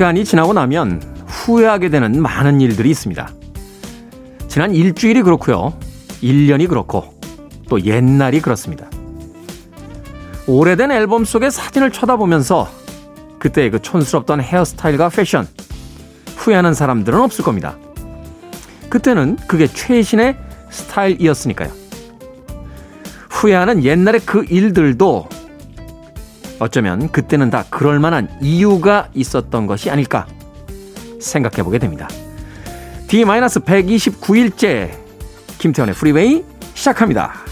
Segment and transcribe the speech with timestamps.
[0.00, 3.28] 시간이 지나고 나면 후회하게 되는 많은 일들이 있습니다.
[4.48, 5.74] 지난 일주일이 그렇고요.
[6.22, 7.12] 1년이 그렇고
[7.68, 8.88] 또 옛날이 그렇습니다.
[10.46, 12.66] 오래된 앨범 속의 사진을 쳐다보면서
[13.40, 15.46] 그때의 그 촌스럽던 헤어스타일과 패션
[16.34, 17.76] 후회하는 사람들은 없을 겁니다.
[18.88, 20.34] 그때는 그게 최신의
[20.70, 21.68] 스타일이었으니까요.
[23.28, 25.28] 후회하는 옛날의 그 일들도
[26.60, 30.26] 어쩌면 그때는 다 그럴 만한 이유가 있었던 것이 아닐까
[31.20, 32.08] 생각해 보게 됩니다.
[33.08, 34.90] D-129일째
[35.58, 36.44] 김태훈의 Freeway
[36.74, 37.49] 시작합니다.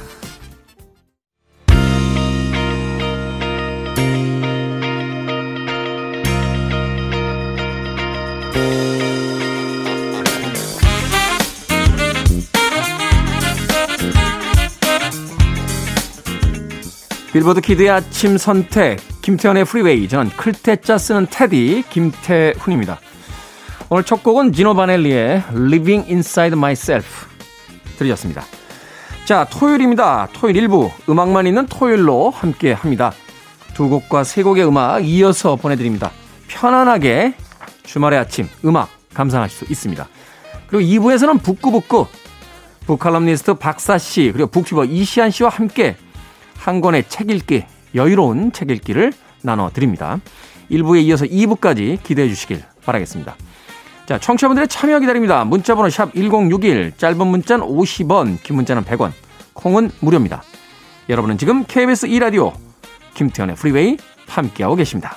[17.39, 22.99] 빌보드 kid의 아침 선택 김태훈의 Freeway 저는 클 태 자 쓰는 테디 김태훈입니다.
[23.91, 27.29] 오늘 첫 곡은 지노 바넬리의 Living Inside Myself
[27.97, 28.43] 들으셨습니다.
[29.25, 30.27] 자 토요일입니다.
[30.33, 33.13] 토요일 일부 음악만 있는 토요일로 함께 합니다.
[33.73, 36.11] 두 곡과 세 곡의 음악 이어서 보내드립니다.
[36.49, 37.35] 편안하게
[37.85, 40.09] 주말의 아침 음악 감상하실 수 있습니다.
[40.67, 42.09] 그리고 2부에서는 북구북구
[42.87, 45.97] 북칼럼니스트 박사 씨 그리고 북튜버 이시안 씨와 함께
[46.59, 47.65] 한 권의 책 읽기,
[47.95, 50.19] 여유로운 책 읽기를 나눠드립니다.
[50.71, 53.37] 1부에 이어서 2부까지 기대해 주시길 바라겠습니다.
[54.07, 55.45] 자, 청취자분들의 참여 기다립니다.
[55.45, 59.13] 문자번호 샵 1061, 짧은 문자는 50원, 긴 문자는 100원,
[59.55, 60.43] 콩은 무료입니다.
[61.09, 62.53] 여러분은 지금 KBS 2라디오
[63.15, 63.97] 김태훈의 Freeway
[64.27, 65.17] 함께하고 계십니다.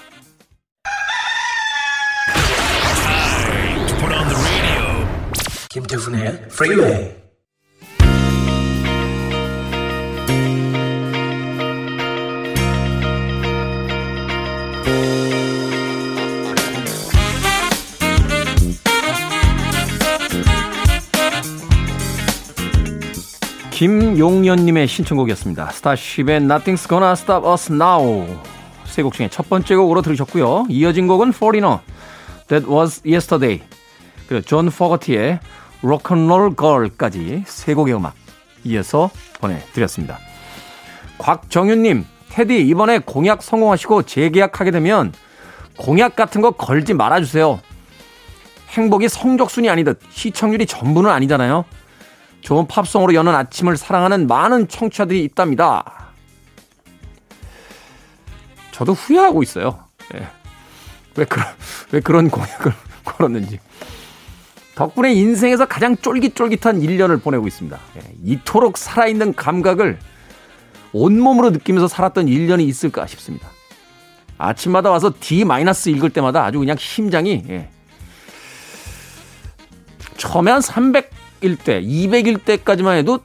[5.70, 7.21] 김태훈의 프리웨이
[23.81, 25.72] 김용년님의 신청곡이었습니다.
[25.72, 28.28] 스타쉽의 Nothing's Gonna Stop Us Now
[28.86, 30.68] 세 곡 중에 첫 번째 곡으로 들으셨고요.
[30.69, 31.80] 이어진 곡은 Foreigner,
[32.47, 33.64] That Was Yesterday
[34.28, 35.40] 그리고 존 포거티의
[35.81, 38.14] Rock'n'Roll Girl까지 세 곡의 음악
[38.66, 39.09] 이어서
[39.40, 40.20] 보내드렸습니다.
[41.18, 45.12] 곽정윤님, 테디 이번에 공약 성공하시고 재계약하게 되면
[45.80, 47.59] 공약 같은 거 걸지 말아주세요.
[48.70, 51.66] 행복이 성적순이 아니듯 시청률이 전부는 아니잖아요.
[52.41, 56.09] 좋은 팝송으로 여는 아침을 사랑하는 많은 청취자들이 있답니다.
[58.72, 59.79] 저도 후회하고 있어요.
[60.12, 60.28] 네.
[61.16, 61.46] 왜 그런
[61.91, 62.74] 왜 그런 공약을
[63.06, 63.59] 걸었는지.
[64.75, 67.78] 덕분에 인생에서 가장 쫄깃쫄깃한 1년을 보내고 있습니다.
[67.96, 68.02] 네.
[68.24, 70.00] 이토록 살아있는 감각을
[70.94, 73.50] 온몸으로 느끼면서 살았던 1년이 있을까 싶습니다.
[74.38, 75.46] 아침마다 와서 D-
[75.91, 77.69] 읽을 때마다 아주 그냥 심장이 예.
[80.18, 81.11] 처음에 한 300,
[81.41, 83.19] 100일 때, 200일 때까지만 해도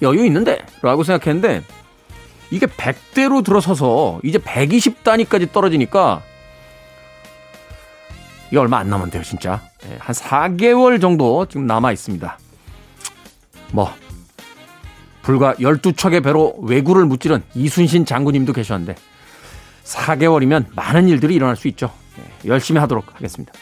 [0.00, 0.64] 여유 있는데?
[0.80, 1.62] 라고 생각했는데,
[2.50, 6.22] 이게 100대로 들어서서 이제 120단위까지 떨어지니까,
[8.48, 9.60] 이게 얼마 안 남았대요, 진짜.
[9.82, 12.38] 네, 한 4개월 정도 지금 남아 있습니다.
[13.72, 13.92] 뭐,
[15.22, 18.94] 불과 12척의 배로 외구를 무찌른 이순신 장군님도 계셨는데,
[19.84, 21.92] 4개월이면 많은 일들이 일어날 수 있죠.
[22.16, 23.52] 네, 열심히 하도록 하겠습니다.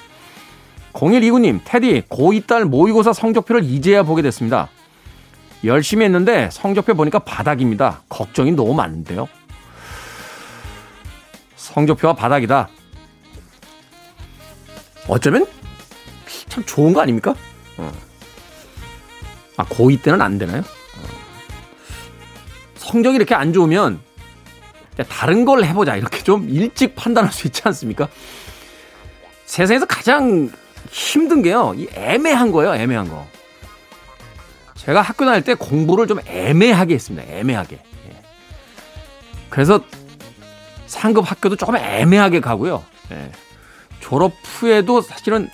[0.93, 4.69] 0129님, 테디, 고2 딸 모의고사 성적표를 이제야 보게 됐습니다.
[5.65, 8.03] 열심히 했는데 성적표 보니까 바닥입니다.
[8.09, 9.29] 걱정이 너무 많은데요.
[11.57, 12.69] 성적표가 바닥이다.
[15.09, 15.47] 어쩌면
[16.49, 17.35] 참 좋은 거 아닙니까?
[17.79, 17.93] 어.
[19.57, 20.61] 아, 고2 때는 안 되나요?
[20.61, 21.03] 어.
[22.77, 24.01] 성적이 이렇게 안 좋으면
[25.09, 25.97] 다른 걸 해보자.
[25.97, 28.09] 이렇게 좀 일찍 판단할 수 있지 않습니까?
[29.47, 30.51] 세상에서 가장
[30.93, 31.73] 힘든 게요.
[31.75, 32.75] 이 애매한 거예요.
[32.75, 33.27] 애매한 거.
[34.75, 37.27] 제가 학교 다닐 때 공부를 좀 애매하게 했습니다.
[37.33, 37.77] 애매하게.
[37.77, 38.23] 예.
[39.49, 39.81] 그래서
[40.87, 42.85] 상급 학교도 조금 애매하게 가고요.
[43.11, 43.33] 예.
[44.01, 45.49] 졸업 후에도 사실은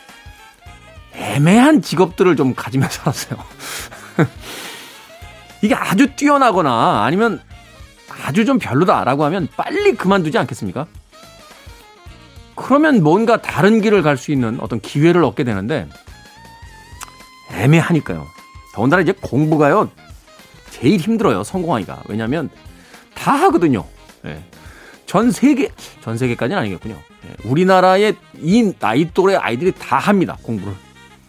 [1.15, 3.45] 애매한 직업들을 좀 가지면서 살았어요.
[5.63, 7.41] 이게 아주 뛰어나거나 아니면
[8.25, 10.87] 아주 좀 별로다라고 하면 빨리 그만두지 않겠습니까?
[12.59, 15.89] 그러면 뭔가 다른 길을 갈 수 있는 어떤 기회를 얻게 되는데
[17.53, 18.27] 애매하니까요.
[18.75, 19.91] 더군다나 이제 공부가요.
[20.71, 21.45] 제일 힘들어요.
[21.45, 22.03] 성공하기가.
[22.09, 22.51] 왜냐하면
[23.15, 23.85] 다 하거든요.
[24.27, 24.45] 예.
[25.07, 25.71] 전 세계,
[26.03, 26.95] 전 세계까지는 아니겠군요.
[26.95, 27.49] 예.
[27.49, 30.37] 우리나라의 이 나이 또래 아이들이 다 합니다.
[30.43, 30.75] 공부를.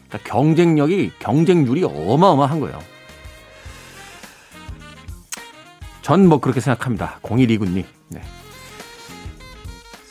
[0.10, 2.80] 그러니까 경쟁력이, 경쟁률이 어마어마한 거예요.
[6.02, 7.20] 전 뭐 그렇게 생각합니다.
[7.22, 7.86] 0129님.
[8.10, 8.22] 네.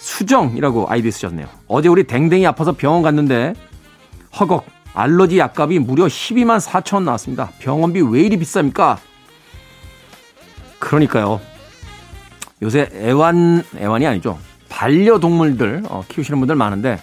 [0.09, 1.49] 수정이라고 아이디 쓰셨네요.
[1.67, 3.53] 어제 우리 댕댕이 아파서 병원 갔는데
[4.41, 4.65] 허걱
[4.95, 7.51] 알러지 약값이 무려 12만 4천 원 나왔습니다.
[7.59, 8.97] 병원비 왜 이리 비쌉니까?
[10.79, 11.43] 그러니까요.
[12.63, 14.39] 요새 애완 애완이 아니죠.
[14.71, 16.99] 반려동물들 어, 키우시는 분들 많은데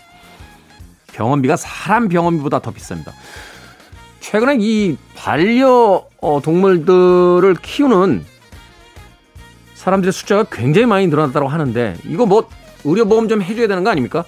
[1.14, 3.12] 병원비가 사람 병원비보다 더 비쌉니다.
[4.20, 8.26] 최근에 이 반려동물들을 키우는
[9.76, 12.50] 사람들의 숫자가 굉장히 많이 늘어났다고 하는데 이거 뭐
[12.86, 14.24] 의료보험 좀 해줘야 되는 거 아닙니까?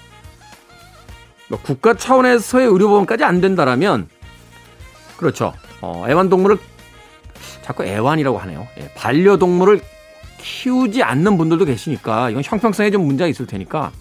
[1.50, 4.10] 뭐 국가 차원에서의 의료보험까지 안 된다라면
[5.16, 5.54] 그렇죠.
[5.82, 6.58] 어, 애완동물을
[7.62, 8.68] 자꾸 애완이라고 하네요.
[8.80, 9.82] 예, 반려동물을
[10.40, 13.92] 키우지 않는 분들도 계시니까 이건 형평성에 좀 문제가 있을 테니까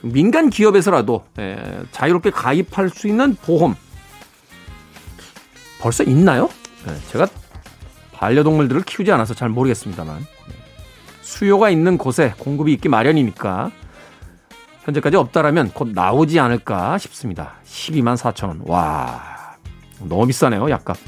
[0.00, 1.56] 그 민간 기업에서라도 예,
[1.92, 3.74] 자유롭게 가입할 수 있는 보험
[5.80, 6.48] 벌써 있나요?
[6.88, 7.26] 예, 제가
[8.12, 10.26] 반려동물들을 키우지 않아서 잘 모르겠습니다만
[11.24, 13.70] 수요가 있는 곳에 공급이 있기 마련이니까
[14.84, 17.54] 현재까지 없다라면 곧 나오지 않을까 싶습니다.
[17.64, 18.60] 12만 4천 원.
[18.66, 19.56] 와
[20.00, 20.98] 너무 비싸네요 약값.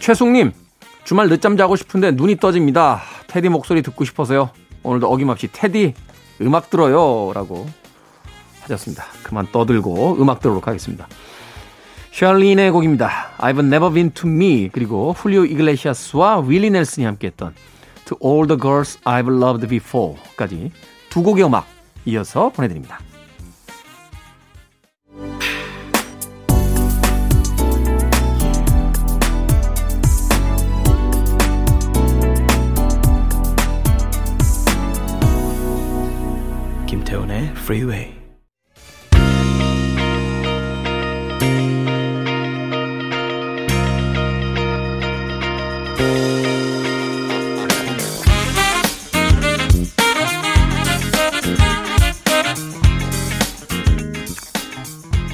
[0.00, 0.52] 최숙님
[1.04, 3.00] 주말 늦잠 자고 싶은데 눈이 떠집니다.
[3.28, 4.50] 테디 목소리 듣고 싶어서요.
[4.82, 5.94] 오늘도 어김없이 테디
[6.40, 7.68] 음악 들어요 라고
[8.62, 9.04] 하셨습니다.
[9.22, 11.06] 그만 떠들고 음악 들어오도록 하겠습니다.
[12.10, 13.30] 셜린의 곡입니다.
[13.38, 17.54] I've never been to me 그리고 훌리오 이글레시아스와 윌리 넬슨이 함께했던
[18.12, 20.70] To all the girls I've loved before까지
[21.08, 21.66] 두 곡의 음악
[22.04, 22.98] 이어서 보내드립니다.
[36.86, 38.21] 김태훈의 Freeway.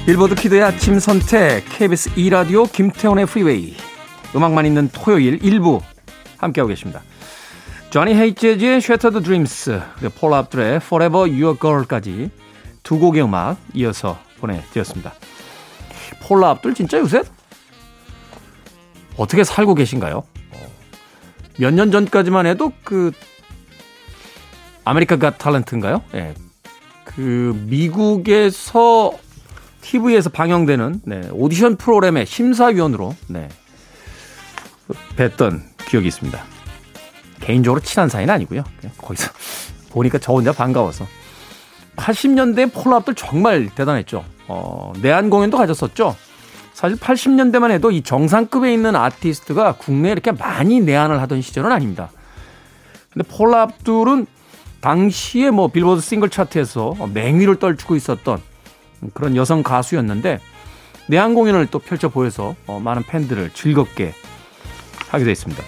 [0.09, 3.75] 빌보드 kid의 아침 선택 KBS 2라디오 김태훈의 Freeway
[4.35, 5.81] 음악만 있는 토요일 일부
[6.39, 7.03] 함께하고 계십니다.
[7.91, 12.31] 조니 헤이츠 재즈의 Shattered Dreams 그리고 폴라 압둘의 Forever Your Girl까지
[12.81, 15.13] 두 곡의 음악 이어서 보내드렸습니다.
[16.23, 17.21] 폴라 압둘 진짜 요새
[19.15, 20.23] 어떻게 살고 계신가요?
[21.59, 23.11] 몇 년 전까지만 해도 그
[24.85, 26.01] America Got Talent인가요?
[26.15, 26.33] 예.
[27.03, 29.13] 그 미국에서
[29.81, 33.49] TV에서 방영되는 네, 오디션 프로그램의 심사위원으로 네,
[35.15, 36.43] 뵀던 기억이 있습니다.
[37.41, 38.63] 개인적으로 친한 사이는 아니고요.
[38.97, 39.31] 거기서
[39.91, 41.07] 보니까 저 혼자 반가워서.
[41.95, 44.23] 80년대 폴랍들 정말 대단했죠.
[44.47, 46.15] 어, 내한 공연도 가졌었죠.
[46.73, 52.09] 사실 80년대만 해도 이 정상급에 있는 아티스트가 국내에 이렇게 많이 내한을 하던 시절은 아닙니다.
[53.11, 54.27] 근데 폴랍들은
[54.79, 58.41] 당시에 뭐 빌보드 싱글 차트에서 맹위를 떨치고 있었던
[59.13, 60.39] 그런 여성 가수였는데
[61.07, 64.13] 내한 공연을 또 펼쳐 보여서 어, 많은 팬들을 즐겁게
[65.09, 65.63] 하게 됐습니다.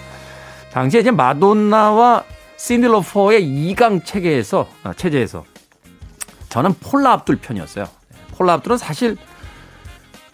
[0.72, 2.24] 당시에 이제 마돈나와
[2.56, 5.44] 신딜러퍼의 2강 체계에서 아, 체제에서
[6.48, 7.86] 저는 폴라 압둘 편이었어요.
[8.36, 9.16] 폴라 압둘은 사실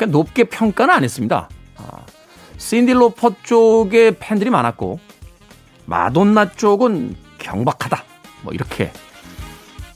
[0.08, 1.48] 높게 평가는 안 했습니다.
[1.76, 2.04] 아,
[2.58, 5.00] 신딜로퍼 쪽에 팬들이 많았고
[5.86, 8.04] 마돈나 쪽은 경박하다.
[8.42, 8.92] 뭐 이렇게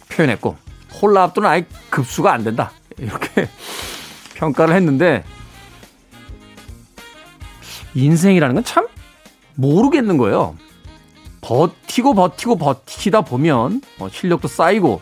[0.09, 0.57] 표현했고
[0.89, 2.73] 폴라 압둘은 아예 급수가 안 된다.
[2.99, 3.49] 이렇게
[4.35, 5.25] 평가를 했는데
[7.95, 8.87] 인생이라는 건 참
[9.55, 10.57] 모르겠는 거예요.
[11.43, 15.01] 버티고 버티고 버티다 보면 어, 실력도 쌓이고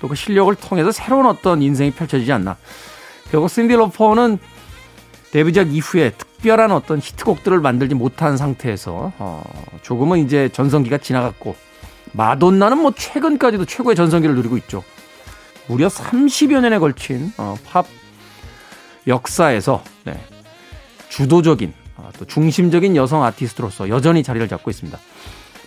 [0.00, 2.56] 또 그 실력을 통해서 새로운 어떤 인생이 펼쳐지지 않나.
[3.30, 4.38] 결국 신디 로퍼는
[5.32, 9.42] 데뷔작 이후에 특별한 어떤 히트곡들을 만들지 못한 상태에서 어,
[9.82, 11.56] 조금은 이제 전성기가 지나갔고
[12.12, 14.84] 마돈나는 뭐 최근까지도 최고의 전성기를 누리고 있죠.
[15.66, 17.86] 무려 30여 년에 걸친 어, 팝
[19.06, 20.20] 역사에서 네,
[21.08, 24.98] 주도적인 어, 또 중심적인 여성 아티스트로서 여전히 자리를 잡고 있습니다.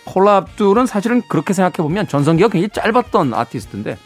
[0.06, 3.98] 폴라 압둘은 사실은 그렇게 생각해 보면 전성기가 굉장히 짧았던 아티스트인데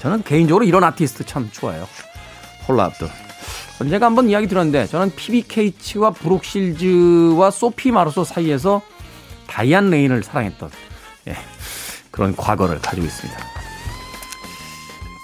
[0.00, 1.86] 저는 개인적으로 이런 아티스트 참 좋아해요.
[2.66, 3.08] 폴라 압둘.
[3.80, 8.82] 언제가 한번 이야기 들었는데 저는 PBK치와 브룩실즈와 소피 마르소 사이에서
[9.46, 10.70] 다이안 레인을 사랑했던
[11.28, 11.36] 예,
[12.10, 13.59] 그런 과거를 가지고 있습니다.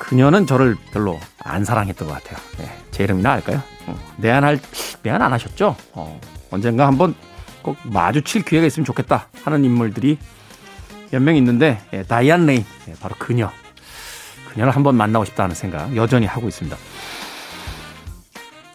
[0.07, 2.39] 그녀는 저를 별로 안 사랑했던 것 같아요.
[2.59, 3.61] 네, 제 이름이나 알까요?
[3.87, 4.61] 어, 내한할
[5.03, 5.77] 내한 안 하셨죠?
[5.93, 6.21] 어,
[6.51, 7.15] 언젠가 한번
[7.63, 10.19] 꼭 마주칠 기회가 있으면 좋겠다 하는 인물들이
[11.11, 13.51] 몇 명 있는데 예, 다이안 레인 예, 바로 그녀
[14.53, 16.77] 그녀를 한번 만나고 싶다는 생각 여전히 하고 있습니다.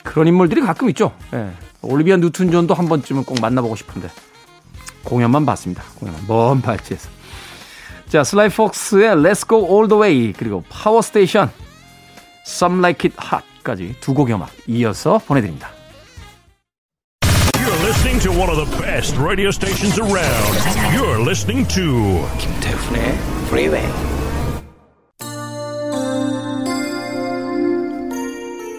[0.04, 1.14] 그런 인물들이 가끔 있죠.
[1.34, 4.10] 예, 올리비아 뉴튼 존도 한 번쯤은 꼭 만나보고 싶은데
[5.06, 5.84] 공연만 봤습니다.
[5.96, 7.10] 공연만 먼 발치에서
[8.12, 11.50] 자, 슬라이 폭스의 Let's Go All The Way 그리고 파워 스테이션
[12.46, 15.70] Some Like It Hot까지 두 곡의 음악 이어서 보내드립니다.
[17.24, 20.60] You're listening to one of the best radio stations around.
[20.94, 23.88] You're listening to 김태훈의 Freeway.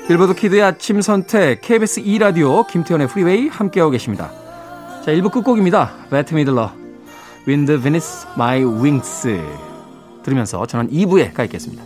[0.09, 4.31] 빌보드 키드의 아침 선택 KBS 2 라디오 김태훈의 프리웨이 함께하고 계십니다.
[5.07, 5.95] 자, 1부 끝곡입니다.
[6.11, 6.82] 베트 미들러
[7.47, 9.29] Wind Beneath My Wings
[10.23, 11.83] 들으면서 저는 2부에 가 있겠습니다.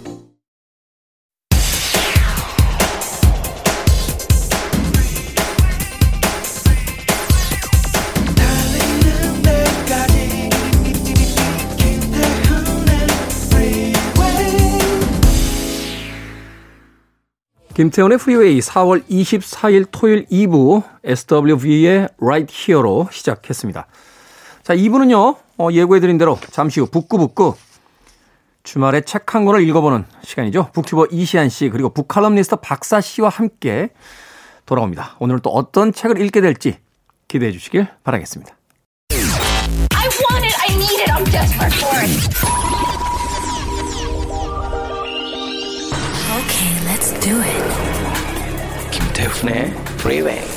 [17.73, 23.87] 김태훈의 프리웨이 4월 24일 토요일 2부 SWV의 Right Here로 시작했습니다.
[24.63, 27.55] 자, 2부는요, 어, 예고해드린 대로 잠시 후 북구북구
[28.63, 30.71] 주말에 책 한 권을 읽어보는 시간이죠.
[30.73, 33.91] 북튜버 이시한 씨 그리고 북칼럼니스트 박사 씨와 함께
[34.67, 35.17] 돌아옵니다.
[35.21, 36.79] 오늘은 또 어떤 책을 읽게 될지
[37.29, 38.57] 기대해 주시길 바라겠습니다.
[39.13, 40.57] I want it.
[40.61, 41.11] I need it.
[41.13, 42.11] I'm desperate for it.
[46.39, 47.63] Okay, let's do it.
[48.91, 49.71] 김태훈의
[50.01, 50.56] Freeway.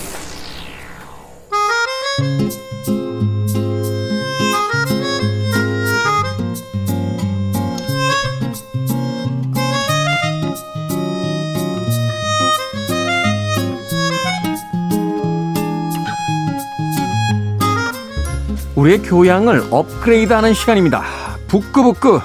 [18.79, 21.03] 우리의 교양을 업그레이드하는 시간입니다.
[21.49, 22.21] 북구북구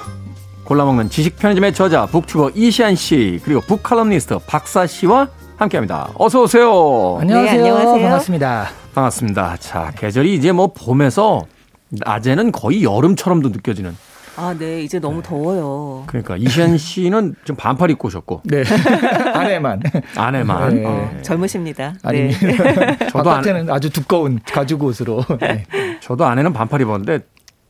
[0.63, 6.11] 골라먹는 지식 편의점의 저자 북튜버 이시안 씨 그리고 북칼럼니스트 박사 씨와 함께합니다.
[6.15, 7.17] 어서 오세요.
[7.19, 7.51] 안녕하세요.
[7.51, 8.01] 네, 안녕하세요.
[8.03, 8.67] 반갑습니다.
[8.93, 9.57] 반갑습니다.
[9.57, 11.41] 자 계절이 이제 뭐 봄에서
[11.89, 13.97] 낮에는 거의 여름처럼도 느껴지는.
[14.37, 14.81] 아, 네.
[14.81, 16.03] 이제 너무 더워요.
[16.07, 18.63] 그러니까 이시안 씨는 좀 반팔 입고 오셨고 네.
[19.33, 19.81] 안에만.
[20.15, 20.75] 안에만.
[20.75, 20.85] 네.
[20.85, 21.93] 어, 젊으십니다.
[22.03, 22.31] 아니, 네.
[23.11, 25.23] 저도 안- 바깥에는 아주 두꺼운 가죽 옷으로.
[25.39, 25.63] 네.
[26.01, 27.19] 저도 안에는 반팔 입었는데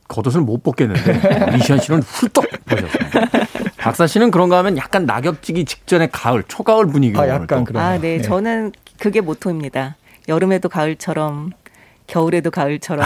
[0.08, 3.20] 겉옷을 못 벗겠는데 이시안 씨는 훌떡 벗었습니다.
[3.78, 7.82] 박사 씨는 그런가 하면 약간 낙엽지기 직전의 가을, 초가을 분위기로 아, 약간 그런.
[7.82, 8.20] 아, 네.
[8.20, 9.96] 저는 그게 모토입니다.
[10.28, 11.52] 여름에도 가을처럼,
[12.08, 13.04] 겨울에도 가을처럼.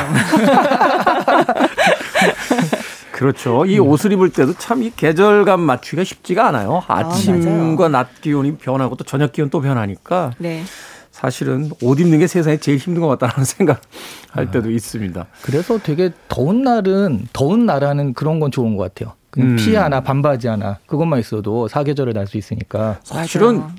[3.24, 3.66] 그렇죠.
[3.66, 6.82] 이 옷을 입을 때도 참 이 계절감 맞추기가 쉽지가 않아요.
[6.86, 10.62] 아침과 낮 기온이 변하고 또 저녁 기온 또 변하니까 네.
[11.10, 13.82] 사실은 옷 입는 게 세상에 제일 힘든 것 같다는 생각
[14.30, 15.26] 할 때도 있습니다.
[15.42, 19.14] 그래서 되게 더운 날은 더운 나라는 그런 건 좋은 것 같아요.
[19.28, 19.56] 그냥 음.
[19.56, 23.00] 티 하나 반바지 하나 그것만 있어도 사계절을 날 수 있으니까.
[23.04, 23.70] 사실은 맞아요.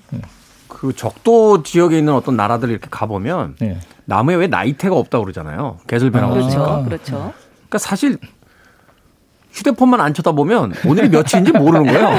[0.68, 3.80] 그 적도 지역에 있는 어떤 나라들 이렇게 가보면 네.
[4.06, 5.80] 나무에 왜 나이테가 없다고 그러잖아요.
[5.88, 6.48] 계절 변화가 그렇죠.
[6.62, 6.84] 없으니까.
[6.84, 7.34] 그렇죠.
[7.56, 8.18] 그러니까 사실
[9.54, 12.10] 휴대폰만 안 쳐다보면 오늘이 며칠인지 모르는 거예요.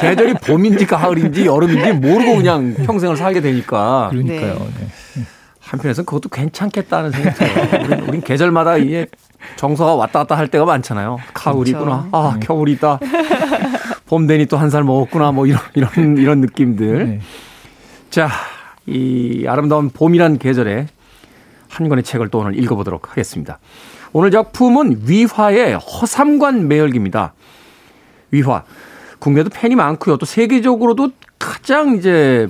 [0.00, 4.54] 계절이 봄인지 가을인지 여름인지 모르고 그냥 평생을 살게 되니까 그러니까요.
[4.54, 4.86] 네.
[5.16, 5.22] 네.
[5.60, 7.84] 한편에서는 그것도 괜찮겠다는 생각이 들어요.
[7.84, 9.06] 우린, 우린 계절마다 이게
[9.56, 11.18] 정서가 왔다 갔다 할 때가 많잖아요.
[11.34, 12.08] 가을이구나.
[12.12, 12.98] 아, 겨울이다.
[14.06, 15.32] 봄 되니 또 한 살 먹었구나.
[15.32, 17.06] 뭐 이런, 이런, 이런 느낌들.
[17.08, 17.20] 네.
[18.10, 18.28] 자,
[18.86, 20.88] 이 아름다운 봄이란 계절에
[21.68, 23.58] 한 권의 책을 또 오늘 읽어보도록 하겠습니다.
[24.12, 27.32] 오늘 작품은 위화의 허삼관 매열기입니다.
[28.30, 28.64] 위화.
[29.18, 30.16] 국내도 팬이 많고요.
[30.16, 32.48] 또 세계적으로도 가장 이제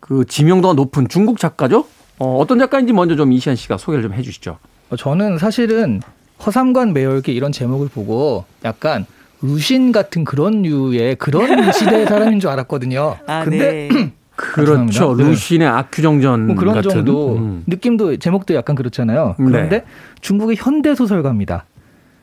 [0.00, 1.86] 그 지명도가 높은 중국 작가죠.
[2.18, 4.58] 어, 어떤 작가인지 먼저 좀 이시안 씨가 소개를 좀 해주시죠.
[4.90, 6.02] 어, 저는 사실은
[6.44, 9.06] 허삼관 매열기 이런 제목을 보고 약간
[9.40, 13.16] 루신 같은 그런 류의 그런 시대의 사람인 줄 알았거든요.
[13.26, 14.12] 아, 근데 네.
[14.40, 15.16] 그렇죠.
[15.16, 15.24] 네.
[15.24, 16.90] 루신의 아큐정전 뭐 그런 같은.
[16.90, 17.62] 정도 음.
[17.66, 19.36] 느낌도 제목도 약간 그렇잖아요.
[19.38, 19.44] 네.
[19.44, 19.84] 그런데
[20.20, 21.66] 중국의 현대 소설가입니다.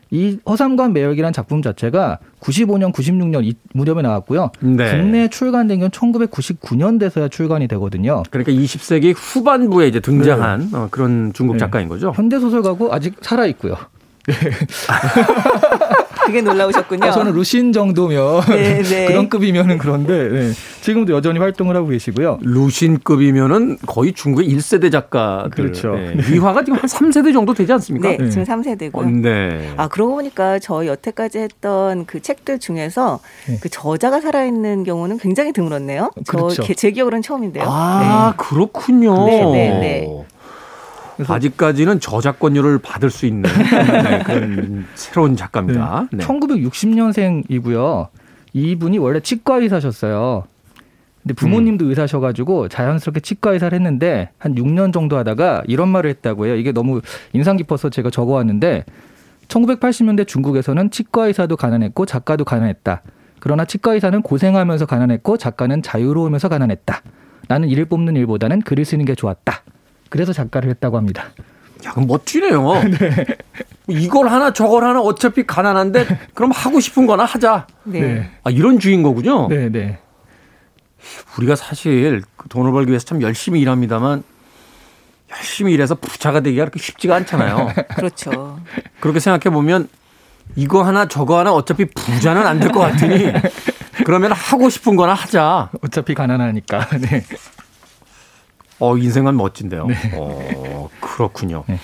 [0.09, 4.51] 이 허삼관 매역이라는 작품 자체가 95년, 96년 이 무렵에 나왔고요.
[4.61, 4.97] 네.
[4.97, 8.23] 국내 출간된 건 1999년대서야 출간이 되거든요.
[8.31, 11.59] 그러니까 20세기 후반부에 이제 등장한 어, 그런 중국 네.
[11.59, 12.13] 작가인 거죠.
[12.15, 13.75] 현대 소설가고 아직 살아 있고요.
[16.27, 17.05] 그게 놀라우셨군요.
[17.05, 19.05] 아, 저는 루신 정도면 네, 네.
[19.07, 20.51] 그런 급이면은 그런데 네.
[20.81, 22.39] 지금도 여전히 활동을 하고 계시고요.
[22.41, 25.49] 루신급이면은 거의 중국의 1세대 작가들.
[25.51, 25.95] 그렇죠.
[25.95, 26.15] 네.
[26.29, 28.09] 위화가 지금 한 3세대 정도 되지 않습니까?
[28.09, 28.29] 네, 네.
[28.29, 28.95] 지금 3세대고요.
[28.97, 29.73] 어, 네.
[29.77, 33.57] 아, 그러고 보니까 저 여태까지 했던 그 책들 중에서 네.
[33.61, 36.11] 그 저자가 살아있는 경우는 굉장히 드물었네요.
[36.27, 36.49] 그렇죠.
[36.55, 37.63] 저, 게- 제 기억으로는 처음인데요.
[37.67, 39.25] 아, 그렇군요.
[39.25, 40.07] 네, 네, 네.
[41.25, 46.07] 아직까지는 저작권료를 받을 수 있는 네, 그런 새로운 작가입니다.
[46.11, 46.23] 네.
[46.23, 48.07] 1960년생이고요.
[48.53, 50.45] 이분이 원래 치과 의사셨어요.
[51.21, 51.89] 근데 부모님도 음.
[51.89, 56.55] 의사셔가지고 자연스럽게 치과 의사를 했는데 한 6년 정도 하다가 이런 말을 했다고 해요.
[56.55, 57.01] 이게 너무
[57.33, 58.85] 인상 깊어서 제가 적어왔는데
[59.47, 63.01] 1980년대 중국에서는 치과 의사도 가난했고 작가도 가난했다.
[63.39, 67.01] 그러나 치과 의사는 고생하면서 가난했고 작가는 자유로우면서 가난했다.
[67.47, 69.63] 나는 일을 뽑는 일보다는 글을 쓰는 게 좋았다.
[70.09, 71.25] 그래서 작가를 했다고 합니다.
[71.85, 72.73] 야, 그럼 멋지네요.
[73.87, 77.67] 이걸 하나 저걸 하나 어차피 가난한데 그럼 하고 싶은 거나 하자.
[77.83, 78.29] 네.
[78.43, 79.47] 아, 이런 주인 거군요.
[79.47, 79.99] 네, 네.
[81.37, 84.23] 우리가 사실 그 돈을 벌기 위해서 참 열심히 일합니다만
[85.31, 87.71] 열심히 일해서 부자가 되기가 그렇게 쉽지가 않잖아요.
[87.95, 88.59] 그렇죠.
[88.99, 89.87] 그렇게 생각해 보면
[90.55, 93.31] 이거 하나 저거 하나 어차피 부자는 안 될 것 같으니
[94.05, 95.69] 그러면 하고 싶은 거나 하자.
[95.81, 96.87] 어차피 가난하니까.
[96.99, 97.23] 네.
[98.79, 99.87] 어, 인생은 멋진데요.
[100.15, 101.63] 어, 그렇군요.
[101.67, 101.79] 네.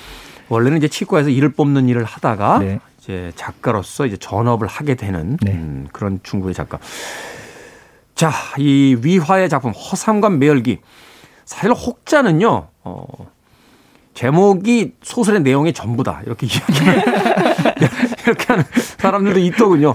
[0.50, 2.80] 원래는 이제 치과에서 일을 뽑는 일을 하다가 네.
[3.00, 5.52] 이제 작가로서 이제 전업을 하게 되는 네.
[5.52, 6.80] 음, 그런 중국의 작가.
[8.16, 10.80] 자, 이 위화의 작품 허삼관 매열기.
[11.46, 12.68] 사실 혹자는요.
[12.84, 13.06] 어,
[14.14, 16.22] 제목이 소설의 내용의 전부다.
[16.26, 17.04] 이렇게 이야기를
[18.26, 18.64] 이렇게 하는
[19.00, 19.94] 사람들도 있더군요.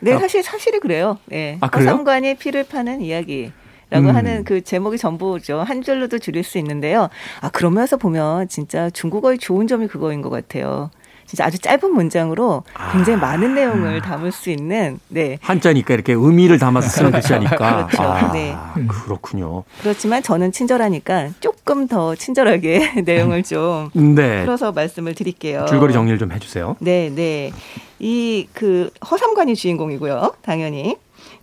[0.00, 1.18] 네, 사실 사실이 그래요.
[1.26, 1.58] 네.
[1.60, 1.90] 아, 그래요?
[1.90, 3.50] 허삼관이 피를 파는 이야기.
[3.90, 4.16] 라고 음.
[4.16, 5.60] 하는 그 제목이 전부죠.
[5.60, 7.08] 한 줄로도 줄일 수 있는데요.
[7.40, 10.90] 아, 그러면서 보면 진짜 중국어의 좋은 점이 그거인 것 같아요.
[11.24, 12.62] 진짜 아주 짧은 문장으로
[12.92, 15.38] 굉장히 많은 내용을 담을 수 있는, 네.
[15.40, 17.86] 한자니까 이렇게 의미를 담아서 쓰는 글자니까.
[17.88, 18.02] 그렇죠.
[18.02, 18.54] 아, 네.
[18.86, 19.64] 그렇군요.
[19.80, 24.42] 그렇지만 저는 친절하니까 조금 더 친절하게 내용을 좀 네.
[24.44, 25.64] 풀어서 말씀을 드릴게요.
[25.68, 26.76] 줄거리 정리를 좀 해주세요.
[26.78, 27.52] 네, 네.
[27.98, 30.34] 이 그 허삼관이 주인공이고요.
[30.42, 30.96] 당연히.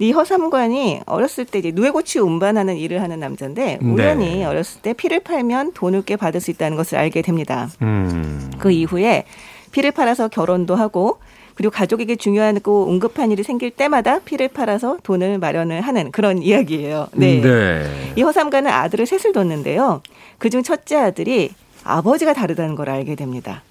[0.03, 3.87] 이 허삼관이 어렸을 때 이제 누에고치 운반하는 일을 하는 남자인데 네.
[3.89, 7.69] 우연히 어렸을 때 피를 팔면 돈을 꽤 받을 수 있다는 것을 알게 됩니다.
[7.81, 8.51] 음.
[8.59, 9.23] 그 이후에
[9.71, 11.19] 피를 팔아서 결혼도 하고
[11.55, 17.07] 그리고 가족에게 중요하고 응급한 일이 생길 때마다 피를 팔아서 돈을 마련을 하는 그런 이야기예요.
[17.13, 17.39] 네.
[17.39, 18.13] 네.
[18.17, 20.01] 이 허삼관은 아들을 셋을 뒀는데요.
[20.37, 21.51] 그중 첫째 아들이
[21.85, 23.63] 아버지가 다르다는 걸 알게 됩니다.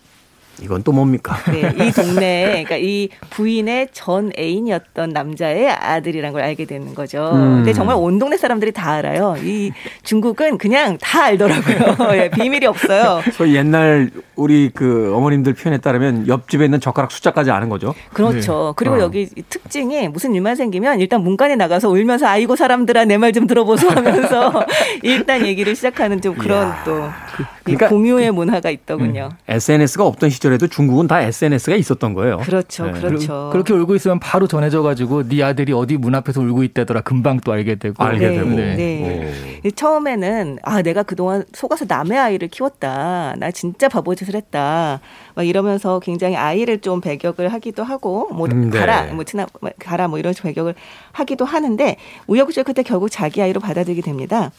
[0.60, 1.36] 이건 또 뭡니까?
[1.50, 7.30] 네, 이 동네에 그러니까 이 부인의 전 애인이었던 남자의 아들이란 걸 알게 되는 거죠.
[7.34, 7.56] 음.
[7.56, 9.36] 근데 정말 온 동네 사람들이 다 알아요.
[9.42, 11.96] 이 중국은 그냥 다 알더라고요.
[12.18, 13.22] 예, 비밀이 없어요.
[13.32, 17.94] 소위 옛날 우리 그 어머님들 표현에 따르면 옆집에 있는 젓가락 숫자까지 아는 거죠.
[18.12, 18.74] 그렇죠.
[18.76, 19.00] 그리고 어.
[19.00, 23.88] 여기 특징이 무슨 일만 생기면 일단 문간에 나가서 울면서 아이고 사람들아 내 말 좀 들어보소
[23.88, 24.52] 하면서
[25.02, 26.82] 일단 얘기를 시작하는 좀 그런 이야.
[26.84, 29.30] 또이 그러니까 공유의 문화가 있더군요.
[29.48, 32.38] SNS가 없던 시절 에도 중국은 다 SNS가 있었던 거예요.
[32.38, 33.00] 그렇죠, 네.
[33.00, 33.50] 그렇죠.
[33.52, 37.02] 그렇게 울고 있으면 바로 전해져 가지고 네 아들이 어디 문 앞에서 울고 있다더라.
[37.02, 38.02] 금방 또 알게 되고.
[38.02, 38.50] 알게 네, 되고.
[38.50, 39.60] 네.
[39.64, 43.34] 이 처음에는 아 내가 그동안 속아서 남의 아이를 키웠다.
[43.38, 45.00] 나 진짜 바보 짓을 했다.
[45.34, 48.78] 막 이러면서 굉장히 아이를 좀 배격을 하기도 하고 뭐 음, 네.
[48.78, 50.74] 가라 뭐 트나 뭐 가라 뭐 이런 식으로 배격을
[51.12, 54.50] 하기도 하는데 우여곡절 끝에 결국 자기 아이로 받아들이게 됩니다.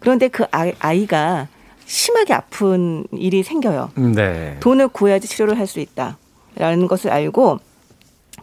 [0.00, 1.48] 그런데 그 아이, 아이가
[1.94, 3.90] 심하게 아픈 일이 생겨요.
[3.98, 4.00] 오.
[4.00, 4.56] 네.
[4.60, 7.58] 돈을 구해야지 치료를 할 수 있다라는 것을 알고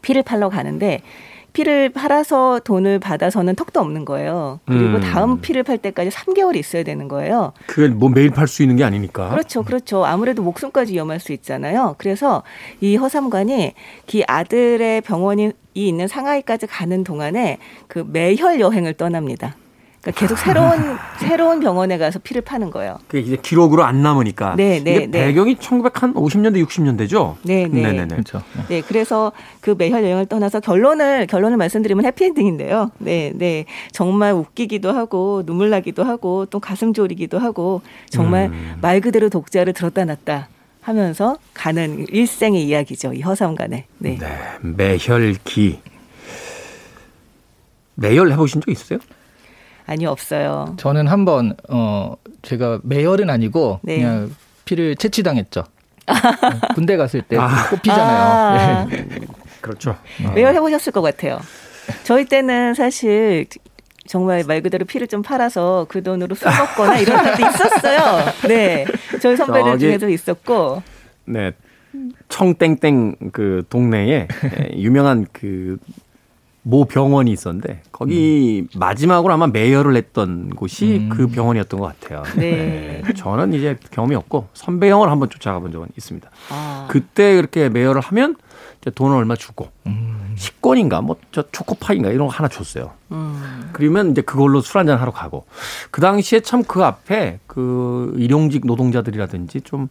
[0.01, 1.01] 피를 팔러 가는데
[1.53, 4.59] 피를 팔아서 돈을 받아서는 턱도 없는 거예요.
[4.65, 5.01] 그리고 음.
[5.01, 7.53] 다음 피를 팔 때까지 3개월이 있어야 되는 거예요.
[7.67, 9.29] 그게 뭐 매일 팔 수 있는 게 아니니까.
[9.29, 10.05] 그렇죠, 그렇죠.
[10.05, 11.95] 아무래도 목숨까지 위험할 수 있잖아요.
[11.97, 12.43] 그래서
[12.81, 13.73] 이 허삼관이
[14.11, 17.57] 그 아들의 병원이 있는 상하이까지 가는 동안에
[17.87, 19.55] 그 매혈 여행을 떠납니다.
[20.07, 22.97] 그러니까 계속 새로운 새로운 병원에 가서 피를 파는 거예요.
[23.07, 24.55] 그게 이제 기록으로 안 남으니까.
[24.55, 25.25] 네, 네, 이게 네.
[25.25, 27.35] 배경이 1950년대 60년대죠.
[27.43, 27.81] 네, 네.
[27.81, 28.07] 네네 네.
[28.07, 28.41] 그렇죠.
[28.69, 32.91] 네, 그래서 그 매혈 여행을 떠나서 결론을 결론을 말씀드리면 해피엔딩인데요.
[32.99, 38.77] 네, 네, 정말 웃기기도 하고 눈물 나기도 하고 또 가슴 졸이기도 하고 정말 음.
[38.81, 40.47] 말 그대로 독자를 들었다 놨다
[40.81, 43.13] 하면서 가는 일생의 이야기죠.
[43.13, 43.85] 이 허삼간에.
[43.97, 44.17] 네.
[44.17, 44.27] 네.
[44.61, 45.81] 매혈기.
[47.95, 48.99] 매혈 해보신 적 있으세요?
[49.87, 50.75] 아니 없어요.
[50.77, 53.97] 저는 한번 어 제가 매열은 아니고 네.
[53.97, 55.63] 그냥 피를 채취당했죠.
[56.75, 57.69] 군대 갔을 때 아.
[57.69, 58.17] 꼽히잖아요.
[58.17, 58.85] 아.
[58.89, 59.07] 네.
[59.61, 59.95] 그렇죠.
[60.35, 61.39] 매혈 해보셨을 것 같아요.
[62.03, 63.45] 저희 때는 사실
[64.07, 68.25] 정말 말 그대로 피를 좀 팔아서 그 돈으로 술 먹거나 이런 적도 있었어요.
[68.47, 68.85] 네.
[69.21, 70.81] 저희 선배들 저기- 중에도 있었고.
[71.25, 71.51] 네.
[72.29, 74.27] 청땡땡 그 동네에 예,
[74.77, 75.77] 유명한 그
[76.67, 81.09] 모 병원이 있었는데 거기 마지막으로 아마 매열을 했던 곳이 음.
[81.09, 82.23] 그 병원이었던 것 같아요.
[82.35, 83.01] 네.
[83.15, 86.29] 저는 이제 경험이 없고 선배 형을 한번 쫓아가 본 적은 있습니다.
[86.49, 86.87] 아.
[86.89, 88.35] 그때 그렇게 매열을 하면
[88.93, 90.33] 돈을 얼마 주고 음.
[90.35, 92.91] 식권인가 뭐 저 초코파인가 이런 거 하나 줬어요.
[93.11, 93.69] 음.
[93.71, 95.45] 그러면 이제 그걸로 술 한잔 하러 가고
[95.89, 99.87] 그 당시에 참 그 앞에 그 일용직 노동자들이라든지 좀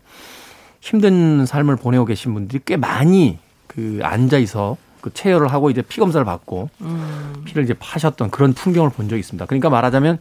[0.83, 4.77] 힘든 삶을 보내고 계신 분들이 꽤 많이 그 앉아 있어
[5.07, 7.35] 그 체열을 하고 이제 피 검사를 받고 음.
[7.45, 9.47] 피를 이제 파셨던 그런 풍경을 본 적이 있습니다.
[9.47, 10.19] 그러니까 말하자면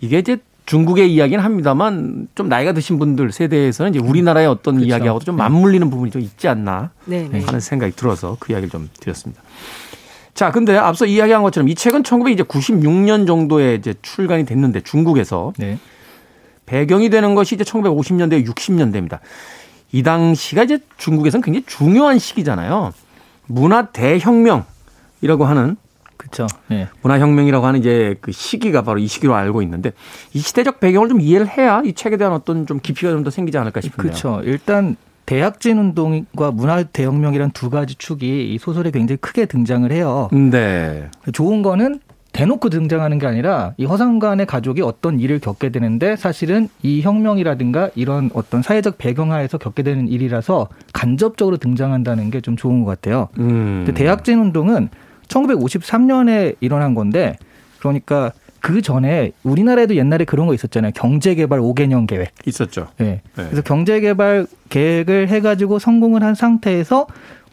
[0.00, 4.86] 이게 이제 중국의 이야기는 합니다만 좀 나이가 드신 분들 세대에서는 이제 우리나라의 어떤 그쵸.
[4.86, 5.42] 이야기하고도 좀 네.
[5.42, 7.42] 맞물리는 부분이 좀 있지 않나 네, 네.
[7.42, 9.42] 하는 생각이 들어서 그 이야기를 좀 드렸습니다.
[10.32, 15.78] 자, 근데 앞서 이야기한 것처럼 이 책은 1996년 정도에 이제 출간이 됐는데 중국에서 네.
[16.64, 19.18] 배경이 되는 것이 이제 1950년대, 60년대입니다.
[19.92, 22.94] 이 당시가 이제 중국에서는 굉장히 중요한 시기잖아요.
[23.48, 25.76] 문화 대혁명이라고 하는
[26.16, 26.46] 그렇죠.
[26.66, 26.88] 네.
[27.02, 29.92] 문화혁명이라고 하는 이제 그 시기가 바로 이 시기로 알고 있는데
[30.34, 33.56] 이 시대적 배경을 좀 이해를 해야 이 책에 대한 어떤 좀 깊이가 좀 더 생기지
[33.56, 34.12] 않을까 싶은데요.
[34.12, 34.40] 그렇죠.
[34.44, 40.28] 일단 대약진 운동과 문화 대혁명이란 두 가지 축이 이 소설에 굉장히 크게 등장을 해요.
[40.32, 41.08] 네.
[41.32, 42.00] 좋은 거는
[42.38, 48.30] 대놓고 등장하는 게 아니라 이 허상관의 가족이 어떤 일을 겪게 되는데 사실은 이 혁명이라든가 이런
[48.32, 53.26] 어떤 사회적 배경하에서 겪게 되는 일이라서 간접적으로 등장한다는 게 좀 좋은 것 같아요.
[53.40, 53.84] 음.
[53.92, 54.88] 대약진 운동은
[55.26, 57.36] 1953년에 일어난 건데
[57.80, 60.92] 그러니까 그 전에 우리나라에도 옛날에 그런 거 있었잖아요.
[60.94, 62.30] 경제개발 5개년 계획.
[62.46, 62.86] 있었죠.
[63.00, 63.04] 예.
[63.04, 63.20] 네.
[63.34, 67.08] 그래서 경제개발 계획을 해가지고 성공을 한 상태에서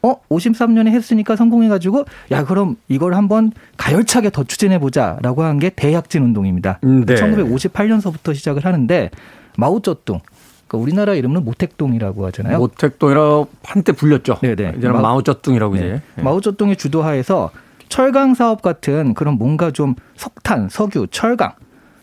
[0.06, 6.80] 어 53년에 했으니까 성공해가지고 야 그럼 이걸 한번 가열차게 더 추진해보자라고 한 게 대약진 운동입니다.
[6.84, 7.16] 음, 네.
[7.16, 9.10] 1958년서부터 시작을 하는데
[9.58, 10.20] 마오쩌둥
[10.68, 12.58] 그러니까 우리나라 이름은 모택동이라고 하잖아요.
[12.60, 14.40] 모택동이라고 한때 불렸죠.
[14.42, 14.76] 네네.
[14.78, 15.80] 이제는 마- 마오쩌둥이라고 네.
[15.80, 16.02] 이제.
[16.18, 16.22] 예.
[16.22, 17.52] 마오쩌둥의 주도하에서
[17.88, 21.54] 철강 사업 같은 그런 뭔가 좀 석탄, 석유, 철강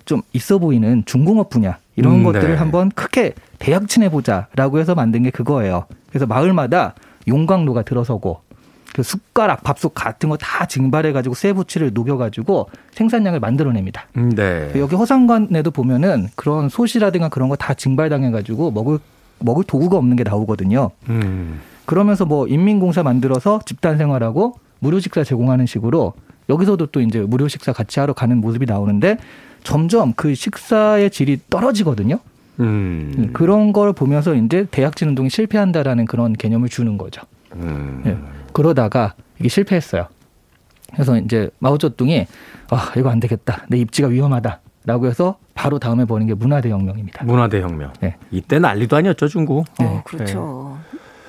[0.04, 2.54] 좀 있어 보이는 중공업 분야 이런 음, 것들을 네.
[2.56, 5.84] 한번 크게 대약친해 보자라고 해서 만든 게 그거예요.
[6.08, 6.94] 그래서 마을마다
[7.28, 8.40] 용광로가 들어서고
[8.94, 14.06] 그 숟가락, 밥솥 같은 거 다 증발해 가지고 쇠부치를 녹여 가지고 생산량을 만들어냅니다.
[14.18, 14.70] 음, 네.
[14.76, 18.98] 여기 허상관에도 보면은 그런 솥이라든가 그런 거 다 증발당해 가지고 먹을
[19.38, 20.90] 먹을 도구가 없는 게 나오거든요.
[21.08, 21.60] 음.
[21.86, 26.12] 그러면서 뭐 인민공사 만들어서 집단 생활하고 무료 식사 제공하는 식으로
[26.48, 29.16] 여기서도 또 이제 무료 식사 같이 하러 가는 모습이 나오는데
[29.64, 32.18] 점점 그 식사의 질이 떨어지거든요.
[32.60, 33.30] 음.
[33.32, 37.22] 그런 걸 보면서 이제 대약진 운동이 실패한다라는 그런 개념을 주는 거죠.
[37.54, 38.02] 음.
[38.06, 38.16] 예.
[38.52, 40.06] 그러다가 이게 실패했어요.
[40.92, 42.26] 그래서 이제 마오쩌둥이
[42.70, 43.64] 아 이거 안 되겠다.
[43.68, 47.24] 내 입지가 위험하다라고 해서 바로 다음에 버린 게 문화대혁명입니다.
[47.24, 47.92] 문화대혁명.
[48.00, 48.16] 네.
[48.30, 49.64] 이때 난리도 아니었죠 중국.
[49.80, 50.78] 어, 그렇죠.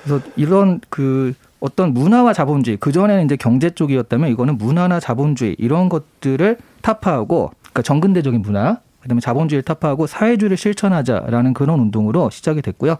[0.02, 5.88] 그래서 이런 그 어떤 문화와 자본주의 그 전에는 이제 경제 쪽이었다면 이거는 문화나 자본주의 이런
[5.88, 12.96] 것들을 타파하고 그러니까 정근대적인 문화 그다음에 자본주의를 타파하고 사회주의를 실천하자라는 그런 운동으로 시작이 됐고요.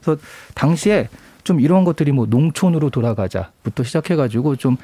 [0.00, 0.20] 그래서
[0.54, 1.08] 당시에
[1.44, 4.78] 좀 이런 것들이 뭐 농촌으로 돌아가자부터 시작해가지고 좀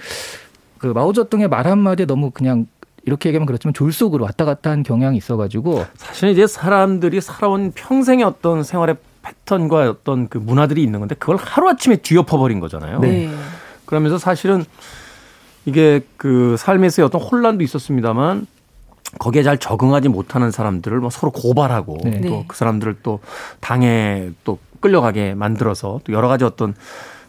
[0.79, 2.67] 그 마오쩌둥의 말 한마디에 너무 그냥
[3.05, 8.63] 이렇게 얘기하면 그렇지만 졸속으로 왔다 갔다 한 경향이 있어가지고 사실 이제 사람들이 살아온 평생의 어떤
[8.63, 13.01] 생활의 패턴과 어떤 그 문화들이 있는 건데 그걸 하루아침에 뒤엎어 버린 거잖아요.
[13.01, 13.31] 네.
[13.85, 14.65] 그러면서 사실은
[15.65, 18.47] 이게 그 삶에서의 어떤 혼란도 있었습니다만
[19.19, 22.21] 거기에 잘 적응하지 못하는 사람들을 뭐 서로 고발하고 네.
[22.23, 22.45] 또 네.
[22.49, 23.21] 그 사람들을 또
[23.61, 26.75] 당에 또 끌려가게 만들어서 또 여러 가지 어떤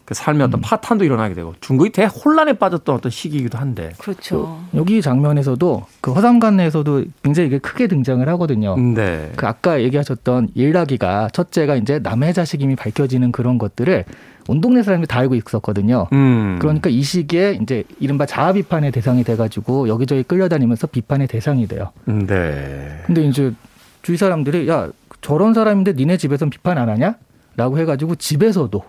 [0.08, 4.58] 그 삶의 어떤 파탄도 일어나게 되고 중국이 대 혼란에 빠졌던 어떤 시기이기도 한데 그렇죠.
[4.74, 8.74] 여기 장면에서도 그 허상관에서도 굉장히 이게 크게 등장을 하거든요.
[8.78, 9.30] 네.
[9.36, 14.06] 그 아까 얘기하셨던 일나기가 첫째가 이제 남의 자식임이 밝혀지는 그런 것들을
[14.48, 16.06] 온 동네 사람들이 다 알고 있었거든요.
[16.14, 16.56] 음.
[16.58, 21.92] 그러니까 이 시기에 이제 이른바 자아 비판의 대상이 돼가지고 여기저기 끌려다니면서 비판의 대상이 돼요.
[22.08, 23.02] 음, 네.
[23.04, 23.52] 근데 이제
[24.00, 24.88] 주위 사람들이 야
[25.20, 27.16] 저런 사람인데 니네 집에선 비판 안 하냐?
[27.56, 28.82] 라고 해가지고 집에서도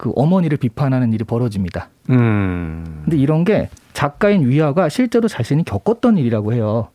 [0.00, 1.90] 그 어머니를 비판하는 일이 벌어집니다.
[2.08, 3.02] 음.
[3.04, 6.88] 근데 이런 게 작가인 위아가 실제로 자신이 겪었던 일이라고 해요.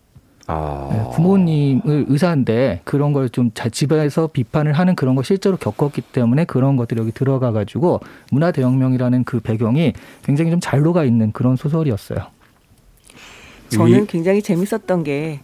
[0.48, 0.90] 아.
[0.92, 6.78] 네, 부모님을 의사인데 그런 걸 좀 집에서 비판을 하는 그런 걸 실제로 겪었기 때문에 그런
[6.78, 8.00] 것들이 여기 들어가 가지고
[8.32, 12.20] 문화 대혁명이라는 그 배경이 굉장히 좀 잘 녹아 있는 그런 소설이었어요.
[13.70, 15.40] 저는 위- 굉장히 재밌었던 게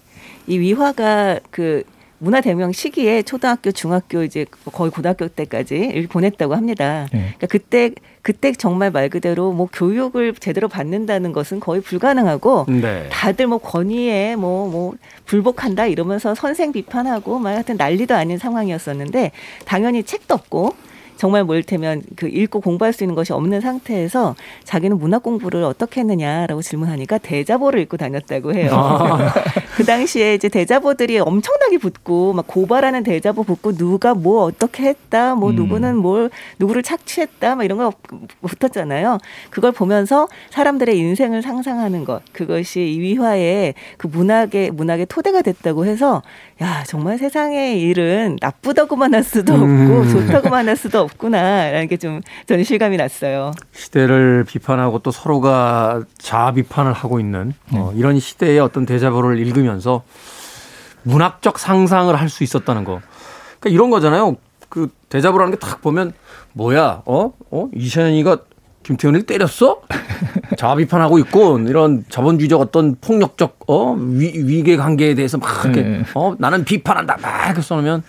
[0.47, 1.84] 이 위화가 그
[2.21, 7.07] 문화 대명 시기에 초등학교, 중학교 이제 거의 고등학교 때까지 보냈다고 합니다.
[7.12, 7.34] 네.
[7.38, 13.10] 그러니까 그때 그때 정말 말 그대로 뭐 교육을 제대로 받는다는 것은 거의 불가능하고 네.
[13.10, 14.93] 다들 뭐 권위에 뭐뭐
[15.25, 19.31] 불복한다 이러면서 선생 비판하고 막 하여튼 난리도 아닌 상황이었었는데
[19.65, 20.75] 당연히 책도 없고
[21.21, 26.01] 정말 뭐 이를테면 그 읽고 공부할 수 있는 것이 없는 상태에서 자기는 문학 공부를 어떻게
[26.01, 28.71] 했느냐라고 질문하니까 대자보를 읽고 다녔다고 해요.
[28.73, 29.31] 아.
[29.77, 35.51] 그 당시에 이제 대자보들이 엄청나게 붙고 막 고발하는 대자보 붙고 누가 뭐 어떻게 했다, 뭐
[35.51, 35.57] 음.
[35.57, 37.93] 누구는 뭘 누구를 착취했다, 막 이런 거
[38.41, 39.19] 붙었잖아요.
[39.51, 46.23] 그걸 보면서 사람들의 인생을 상상하는 것 그것이 이 위화의 그 문학의 문학의 토대가 됐다고 해서
[46.63, 50.10] 야 정말 세상의 일은 나쁘다고만 할 수도 없고 음.
[50.10, 53.52] 좋다고만 할 수도 없 구나라는 게 좀 저는 실감이 났어요.
[53.74, 60.04] 시대를 비판하고 또 서로가 자아 비판을 하고 있는 어, 이런 시대의 어떤 대자보를 읽으면서
[61.04, 63.02] 문학적 상상을 할 수 있었다는 거.
[63.60, 64.36] 그러니까 이런 거잖아요.
[64.69, 66.13] 그 대자보라는 게 딱 보면
[66.54, 68.38] 뭐야, 어, 어, 이시연이가
[68.84, 69.82] 김태훈을 때렸어?
[70.58, 76.04] 자아 비판하고 있고 이런 자본주의적 어떤 폭력적 어 위, 위계 관계에 대해서 막 이렇게 네.
[76.15, 78.04] 어 나는 비판한다 막 이렇게 써놓으면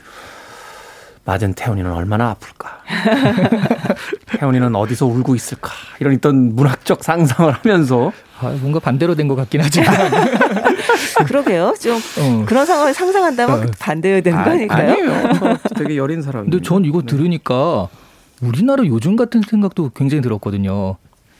[1.25, 2.81] 맞은 태훈이는 얼마나 아플까?
[4.39, 5.71] 태훈이는 어디서 울고 있을까?
[6.01, 9.87] 이런 어떤 문학적 상상을 하면서 아, 뭔가 반대로 된 것 같긴 하지만.
[11.27, 11.75] 그러게요.
[11.81, 12.45] 좀 어.
[12.45, 13.71] 그런 상황을 상상한다면 어.
[13.79, 14.93] 반대여야 되는 거 아닐까요?
[14.93, 15.59] 아니에요.
[15.69, 16.51] 저 되게 여린 사람.
[16.51, 17.89] 근데 전 이거 들으니까
[18.41, 20.97] 우리나라 요즘 같은 생각도 굉장히 들었거든요.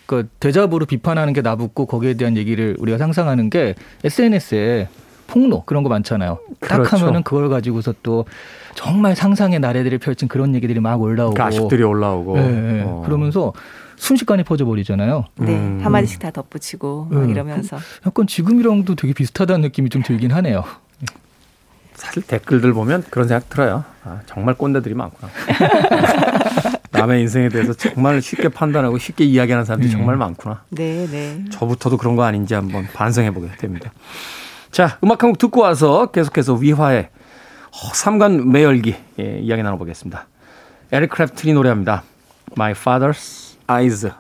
[0.07, 4.89] 그러니까 대자보로 비판하는 게 나붙고 거기에 대한 얘기를 우리가 상상하는 게 SNS에
[5.33, 6.39] 폭로 그런 거 많잖아요.
[6.61, 6.97] 딱 그렇죠.
[6.99, 8.27] 하면은 그걸 가지고서 또
[8.75, 12.39] 정말 상상의 나래들을 펼친 그런 얘기들이 막 올라오고 가십들이 올라오고.
[12.39, 12.83] 예, 예.
[12.85, 13.03] 어.
[13.07, 13.55] 그러면서
[13.97, 15.25] 순식간에 퍼져버리잖아요.
[15.37, 15.81] 네, 음.
[15.83, 17.31] 한 마디씩 다 덧붙이고 막 음.
[17.31, 20.65] 이러면서 약간 지금이랑도 되게 비슷하다는 느낌이 좀 들긴 하네요.
[21.95, 23.85] 사실 댓글들 보면 그런 생각 들어요.
[24.05, 25.31] 아, 정말 꼰대들이 많구나.
[26.91, 29.97] 남의 인생에 대해서 정말 쉽게 판단하고 쉽게 이야기하는 사람들이 음.
[29.99, 30.63] 정말 많구나.
[30.71, 31.45] 네, 네.
[31.51, 33.93] 저부터도 그런 거 아닌지 한번 반성해 보게 됩니다.
[34.73, 37.11] 자, 음악 한 곡 듣고 와서 계속해서 위화의
[37.95, 40.27] 허삼관 매혈기 예, 이야기 나눠보겠습니다.
[40.91, 42.03] 에릭 클랩튼이 노래합니다.
[42.57, 44.11] My Father's Eyes.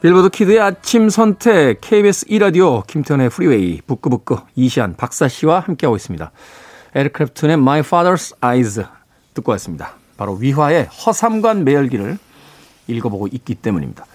[0.00, 6.30] 빌보드 키드의 아침 선택 KBS 2라디오 김태훈의 프리웨이 부끄부끄 이시한 박사 씨와 함께하고 있습니다.
[6.94, 8.82] 에릭 클랩튼의 My Father's Eyes
[9.34, 9.92] 듣고 왔습니다.
[10.16, 12.18] 바로 위화의 허삼관 매혈기를
[12.86, 14.06] 읽어보고 있기 때문입니다.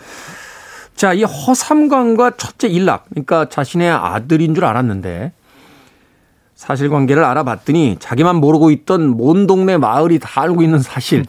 [0.96, 5.32] 자, 이 허삼관과 첫째 일락, 그러니까 자신의 아들인 줄 알았는데
[6.56, 11.26] 사실관계를 알아봤더니 자기만 모르고 있던 온 동네 마을이 다 알고 있는 사실.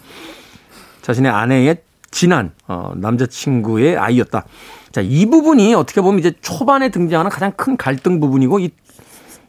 [1.03, 1.79] 자신의 아내의
[2.11, 4.45] 진한 어, 남자친구의 아이였다.
[4.93, 8.71] 자, 이 부분이 어떻게 보면 이제 초반에 등장하는 가장 큰 갈등 부분이고 이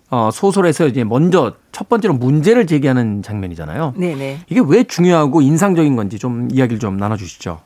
[0.09, 3.93] 어, 소설에서 이제 먼저 첫 번째로 문제를 제기하는 장면이잖아요.
[3.97, 4.39] 네, 네.
[4.49, 7.59] 이게 왜 중요하고 인상적인 건지 좀 이야기를 좀 나눠주시죠.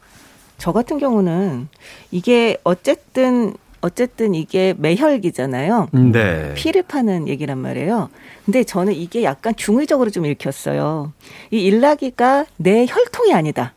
[0.57, 1.67] 저 같은 경우는
[2.11, 5.89] 이게 어쨌든 어쨌든 이게 매혈기잖아요.
[5.91, 6.53] 네.
[6.55, 8.09] 피를 파는 얘기란 말이에요.
[8.45, 11.13] 근데 저는 이게 약간 중의적으로 좀 읽혔어요.
[11.49, 13.73] 이 일나기가 내 혈통이 아니다.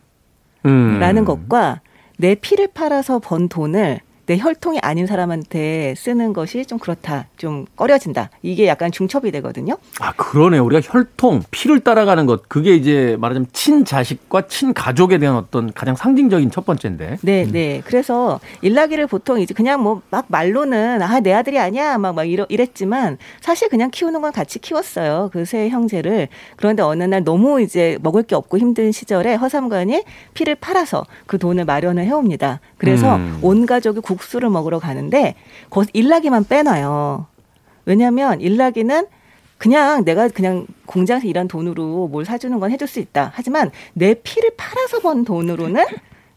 [0.67, 0.99] 음.
[1.01, 1.81] 라는 것과
[2.19, 7.27] 내 피를 팔아서 번 돈을 내 혈통이 아닌 사람한테 쓰는 것이 좀 그렇다.
[7.37, 8.31] 좀 꺼려진다.
[8.43, 9.77] 이게 약간 중첩이 되거든요.
[10.01, 10.59] 아, 그러네.
[10.59, 16.65] 우리가 혈통, 피를 따라가는 것, 그게 이제 말하자면 친자식과 친가족에 대한 어떤 가장 상징적인 첫
[16.65, 17.19] 번째인데.
[17.23, 17.83] 네, 네.
[17.85, 21.99] 그래서 일나기를 보통 이제 그냥 뭐 막 말로는 아, 내 아들이 아니야.
[21.99, 25.31] 막, 막 이러, 이랬지만 사실 그냥 키우는 건 같이 키웠어요.
[25.33, 26.29] 그 세 형제를.
[26.57, 31.65] 그런데 어느 날 너무 이제 먹을 게 없고 힘든 시절에 허삼관이 피를 팔아서 그 돈을
[31.67, 32.61] 마련을 해옵니다.
[32.79, 33.39] 그래서 음.
[33.43, 35.35] 온 가족이 국 수를 먹으러 가는데
[35.71, 37.27] 거기서 일나기만 빼놔요.
[37.87, 39.07] 왜냐하면 일나기는
[39.59, 43.33] 그냥 내가 그냥 공장에서 일한 돈으로 뭘 사주는 건 해줄 수 있다.
[43.35, 45.85] 하지만 내 피를 팔아서 번 돈으로는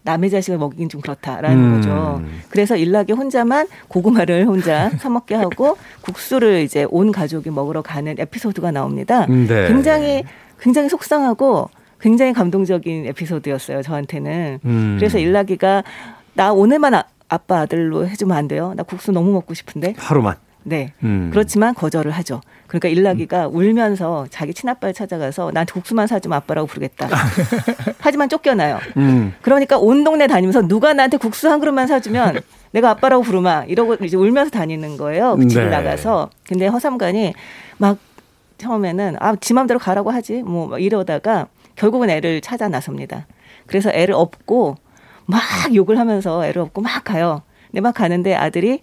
[0.04, 1.76] 남의 자식을 먹이긴 좀 그렇다라는 음.
[1.76, 2.22] 거죠.
[2.50, 9.26] 그래서 일나기 혼자만 고구마를 혼자 사먹게 하고 국수를 이제 온 가족이 먹으러 가는 에피소드가 나옵니다.
[9.26, 9.68] 네.
[9.68, 10.24] 굉장히
[10.60, 13.82] 굉장히 속상하고 굉장히 감동적인 에피소드였어요.
[13.82, 14.60] 저한테는.
[14.64, 14.96] 음.
[14.98, 15.84] 그래서 일나기가
[16.34, 16.94] 나 오늘만
[17.30, 18.74] 아, 아빠 아들로 해주면 안 돼요.
[18.76, 19.96] 나 국수 너무 먹고 싶은데.
[19.98, 20.36] 하루만.
[20.64, 20.92] 네.
[21.04, 21.30] 음.
[21.32, 22.42] 그렇지만 거절을 하죠.
[22.68, 27.08] 그러니까 일나기가 울면서 자기 친아빠를 찾아가서 나한테 국수만 사주면 아빠라고 부르겠다.
[28.00, 28.80] 하지만 쫓겨나요.
[28.98, 29.34] 음.
[29.42, 34.18] 그러니까 온 동네 다니면서 누가 나한테 국수 한 그릇만 사주면 내가 아빠라고 부르마 이러고 이제
[34.18, 35.38] 울면서 다니는 거예요.
[35.38, 35.78] 그 집을 네.
[35.78, 36.30] 나가서.
[36.46, 37.34] 근데 허삼관이
[37.78, 37.98] 막
[38.58, 40.44] 처음에는 아, 지 맘대로 가라고 하지.
[40.44, 43.26] 뭐막 이러다가 결국은 애를 찾아 나섭니다.
[43.68, 44.76] 그래서 애를 업고
[45.28, 45.42] 막
[45.76, 47.42] 욕을 하면서 애를 업고 막 가요.
[47.70, 48.82] 근데 막 가는데 아들이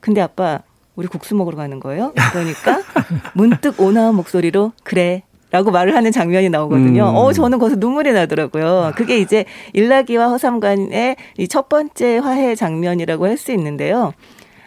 [0.00, 0.60] 근데 아빠
[0.96, 2.12] 우리 국수 먹으러 가는 거예요?
[2.32, 2.80] 그러니까
[3.34, 5.22] 문득 온화한 목소리로 그래.
[5.50, 7.10] 라고 말을 하는 장면이 나오거든요.
[7.10, 7.14] 음.
[7.16, 8.92] 어, 저는 거기서 눈물이 나더라고요.
[8.96, 14.14] 그게 이제 일나기와 허삼관의 이 첫 번째 화해 장면이라고 할 수 있는데요.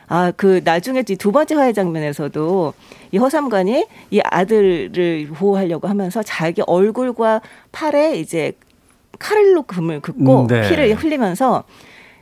[0.08, 2.74] 아, 그 나중에 이두 번째 화해 장면에서도
[3.12, 8.52] 이 허삼관이 이 아들을 보호하려고 하면서 자기 얼굴과 팔에 이제
[9.20, 10.70] 칼로 금을 긋고 음, 네.
[10.70, 11.64] 피를 흘리면서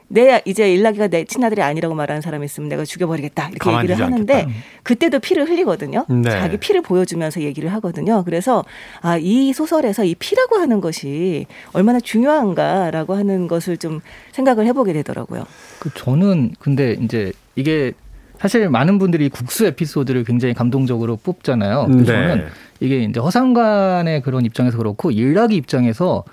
[0.09, 4.51] 내 이제 일나기가 내 친아들이 아니라고 말하는 사람이 있으면 내가 죽여버리겠다 이렇게 얘기를 하는데 않겠다.
[4.83, 6.05] 그때도 피를 흘리거든요.
[6.07, 6.29] 네.
[6.29, 8.23] 자기 피를 보여주면서 얘기를 하거든요.
[8.23, 8.63] 그래서
[9.01, 14.01] 아 이 소설에서 이 피라고 하는 것이 얼마나 중요한가라고 하는 것을 좀
[14.33, 15.45] 생각을 해보게 되더라고요.
[15.79, 17.93] 그 저는 근데 이제 이게
[18.37, 21.87] 사실 많은 분들이 국수 에피소드를 굉장히 감동적으로 뽑잖아요.
[21.87, 22.03] 네.
[22.03, 22.45] 저는
[22.81, 26.23] 이게 이제 허상관의 그런 입장에서 그렇고 일락의 입장에서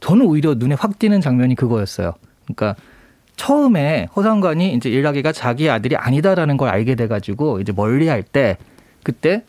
[0.00, 2.14] 저는 오히려 눈에 확 띄는 장면이 그거였어요.
[2.44, 2.76] 그러니까
[3.36, 8.56] 처음에 허상관이 이제 일락이가 자기 아들이 아니다라는 걸 알게 돼가지고 이제 멀리할 때
[9.04, 9.44] 그때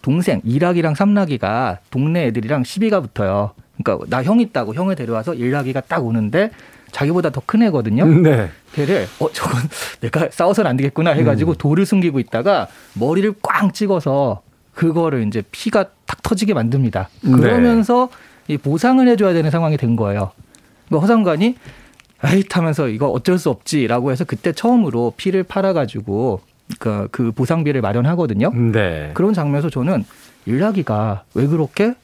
[0.00, 3.52] 동생 일학이랑 삼락이가 동네 애들이랑 시비가 붙어요.
[3.82, 6.50] 그러니까 나 형 있다고 형을 데려와서 일학이가 딱 오는데
[6.92, 8.04] 자기보다 더 큰 애거든요.
[8.06, 8.50] 네.
[8.74, 9.60] 걔를 어 저건
[10.00, 14.42] 내가 싸워서는 안 되겠구나 해가지고 돌을 숨기고 있다가 머리를 꽝 찍어서
[14.74, 17.08] 그거를 이제 피가 탁 터지게 만듭니다.
[17.22, 17.30] 네.
[17.32, 18.08] 그러면서
[18.52, 20.30] 이 보상을 해줘야 되는 상황이 된 거예요.
[20.88, 21.56] 그 허상관이
[22.24, 26.40] 에이 하면서 이거 어쩔 수 없지라고 해서 그때 처음으로 피를 팔아가지고
[26.78, 28.52] 그, 그 보상비를 마련하거든요.
[28.72, 29.10] 네.
[29.14, 30.04] 그런 장면에서 저는
[30.46, 31.94] 일락이가 왜 그렇게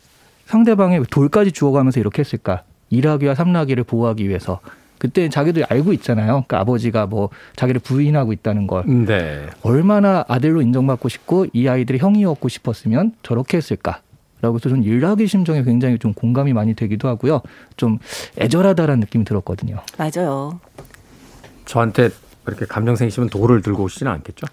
[0.46, 2.62] 상대방의 돌까지 주워가면서 이렇게 했을까?
[2.90, 4.60] 일학이와 삼락이를 보호하기 위해서.
[4.98, 6.26] 그때 자기들 알고 있잖아요.
[6.26, 8.84] 그러니까 아버지가 뭐 자기를 부인하고 있다는 걸.
[8.86, 9.46] 네.
[9.62, 14.00] 얼마나 아들로 인정받고 싶고 이 아이들의 형이었고 싶었으면 저렇게 했을까?
[14.40, 17.42] 라고 해서 저는 일락의 심정에 굉장히 좀 공감이 많이 되기도 하고요.
[17.76, 17.98] 좀
[18.38, 19.80] 애절하다라는 느낌이 들었거든요.
[19.96, 20.60] 맞아요.
[21.64, 22.10] 저한테
[22.44, 24.46] 그렇게 감정 생기시면 돌을 들고 오시지는 않겠죠?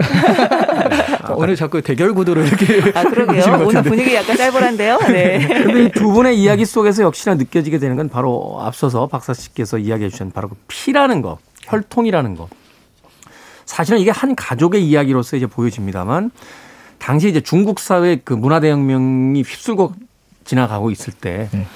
[1.38, 3.66] 오늘 자꾸 대결 구도로 이렇게 아 그러게요.
[3.66, 5.00] 오늘 분위기 약간 쌀벌한데요.
[5.08, 5.48] 네.
[5.48, 10.32] 근데 이두 분의 이야기 속에서 역시나 느껴지게 되는 건 바로 앞서서 박사 씨께서 이야기해 주신
[10.32, 12.50] 바로 그 피라는 거, 혈통이라는 거.
[13.66, 16.32] 사실은 이게 한 가족의 이야기로서 이제 보여집니다만
[17.06, 19.94] 당시 이제 중국 사회 그 문화 대혁명이 휩쓸고
[20.44, 21.68] 지나가고 있을 때 네.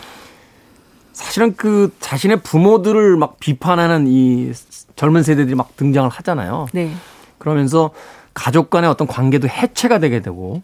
[1.13, 4.51] 사실은 그 자신의 부모들을 막 비판하는 이
[4.95, 6.65] 젊은 세대들이 막 등장을 하잖아요.
[6.73, 6.91] 네.
[7.37, 7.91] 그러면서
[8.33, 10.63] 가족 간의 어떤 관계도 해체가 되게 되고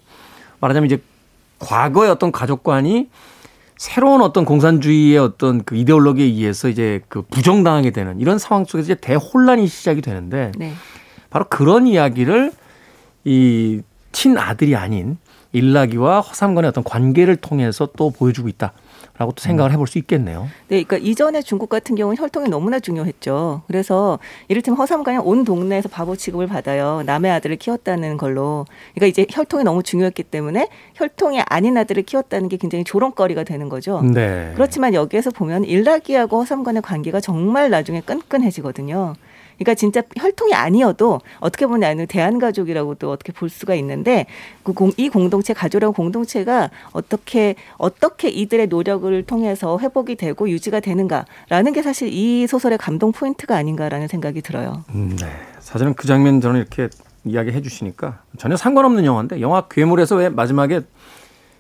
[0.62, 1.00] 말하자면 이제
[1.60, 3.08] 과거의 어떤 가족관이
[3.78, 8.96] 새로운 어떤 공산주의의 어떤 그 이데올로기에 의해서 이제 그 부정당하게 되는 이런 상황 속에서 이제
[8.96, 10.74] 대혼란이 시작이 되는데 네.
[11.30, 12.52] 바로 그런 이야기를
[13.26, 13.84] 이
[14.16, 15.18] 친아들이 아닌
[15.52, 18.74] 일락이와 허삼간의 어떤 관계를 통해서 또 보여주고 있다
[19.18, 20.48] 라고 또 생각을 해볼 수 있겠네요.
[20.68, 23.62] 네, 그러니까 이전에 중국 같은 경우는 혈통이 너무나 중요했죠.
[23.68, 27.04] 그래서 이를테면 허삼가는 온 동네에서 바보 취급을 받아요.
[27.06, 28.66] 남의 아들을 키웠다는 걸로.
[28.94, 34.02] 그러니까 이제 혈통이 너무 중요했기 때문에 혈통이 아닌 아들을 키웠다는 게 굉장히 조롱거리가 되는 거죠.
[34.02, 34.52] 네.
[34.56, 39.16] 그렇지만 여기에서 보면 일락이하고 허삼간의 관계가 정말 나중에 끈끈해지거든요.
[39.58, 44.26] 그러니까 진짜 혈통이 아니어도 어떻게 보면 대한가족이라고 또 어떻게 볼 수가 있는데
[44.64, 51.74] 그 공, 이 공동체 가족이라고 공동체가 어떻게 어떻게 이들의 노력을 통해서 회복이 되고 유지가 되는가라는
[51.74, 54.84] 게 사실 이 소설의 감동 포인트가 아닌가라는 생각이 들어요.
[54.94, 55.28] 음, 네.
[55.60, 56.90] 사실은 그 장면 저는 이렇게
[57.24, 60.82] 이야기해 주시니까 전혀 상관없는 영화인데 영화 괴물에서 왜 마지막에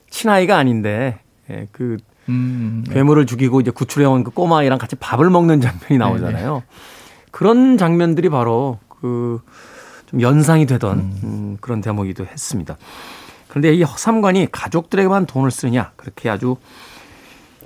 [0.09, 1.97] 친아이가 아닌데 예, 그
[2.29, 6.63] 음, 괴물을 죽이고 이제 구출해온 그 꼬마아이랑 같이 밥을 먹는 장면이 나오잖아요.
[7.35, 9.41] 그런 장면들이 바로 그
[10.15, 12.77] 좀 연상이 되던 음, 그런 대목이기도 했습니다.
[13.47, 16.57] 그런데 이 허삼관이 가족들에게만 돈을 쓰느냐 그렇게 아주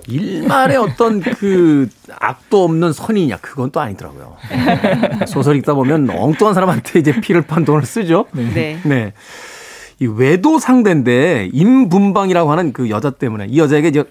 [0.06, 4.36] 일말의 어떤 그 악도 없는 선이냐 그건 또 아니더라고요.
[5.28, 8.26] 소설 읽다 보면 엉뚱한 사람한테 이제 피를 판 돈을 쓰죠.
[8.32, 8.80] 네.
[8.84, 9.12] 네.
[10.00, 14.04] 이 외도 상대인데 임분방이라고 하는 그 여자 때문에 이 여자에게 이제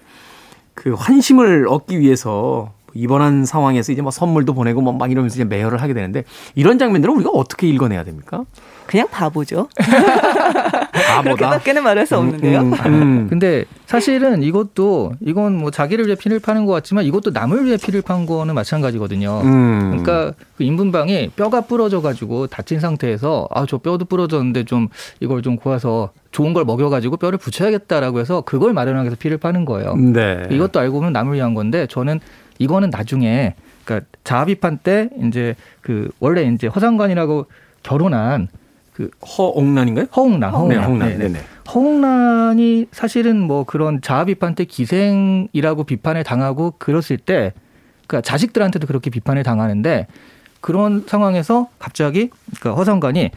[0.74, 5.94] 그 환심을 얻기 위해서 입원한 상황에서 이제 뭐 선물도 보내고 뭐막 이러면서 이제 매혈을 하게
[5.94, 6.24] 되는데
[6.54, 8.44] 이런 장면들은 우리가 어떻게 읽어내야 됩니까?
[8.86, 9.68] 그냥 바보죠.
[10.92, 11.22] 바보다.
[11.22, 12.60] 그렇게밖에는 말할 수 없는데요.
[12.60, 13.26] 음, 음.
[13.30, 18.02] 근데 사실은 이것도 이건 뭐 자기를 위해 피를 파는 것 같지만 이것도 남을 위해 피를
[18.02, 19.42] 판 거는 마찬가지거든요.
[19.44, 19.88] 음.
[19.90, 24.88] 그러니까 그 인분방이 뼈가 부러져 가지고 다친 상태에서 아 저 뼈도 부러졌는데 좀
[25.20, 29.64] 이걸 좀 고아서 좋은 걸 먹여 가지고 뼈를 붙여야겠다라고 해서 그걸 마련하기 위해서 피를 파는
[29.64, 29.94] 거예요.
[29.94, 30.42] 네.
[30.50, 32.18] 이것도 알고 보면 남을 위한 건데 저는
[32.60, 37.46] 이거는 나중에 그러니까 자아비판 때 이제 그 원래 이제 허상관이라고
[37.82, 38.48] 결혼한
[38.92, 40.06] 그 허옥란인가요?
[40.14, 40.68] 허웅란.
[40.68, 40.98] 네, 허옥란.
[41.08, 41.28] 네, 네.
[41.28, 41.40] 네네.
[41.74, 47.54] 허웅란이 사실은 뭐 그런 자아 비판 때 기생이라고 비판을 당하고 그랬을 때
[48.06, 50.06] 그러니까 자식들한테도 그렇게 비판을 당하는데
[50.60, 52.28] 그런 상황에서 갑자기
[52.60, 53.30] 그러니까 허상관이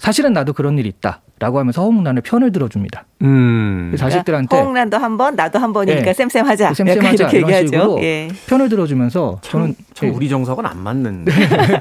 [0.00, 3.04] 사실은 나도 그런 일이 있다라고 하면서 허웅란의 편을 들어줍니다.
[3.20, 3.94] 음.
[3.98, 6.14] 자식들한테 허웅란도 한 번, 나도 한 번이니까 네.
[6.14, 6.64] 쌤쌤하자.
[6.64, 7.66] 약간 쌤쌤하자 이렇게 이런 얘기하죠.
[7.66, 8.28] 식으로 예.
[8.46, 11.26] 편을 들어주면서 저는 참 예, 우리 정서하고는 안 맞는.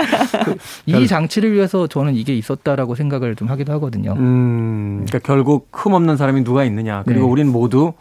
[0.86, 4.16] 이 장치를 위해서 저는 이게 있었다라고 생각을 좀 하기도 하거든요.
[4.18, 7.04] 음, 그러니까 결국 흠 없는 사람이 누가 있느냐.
[7.06, 7.32] 그리고 네.
[7.32, 7.94] 우린 모두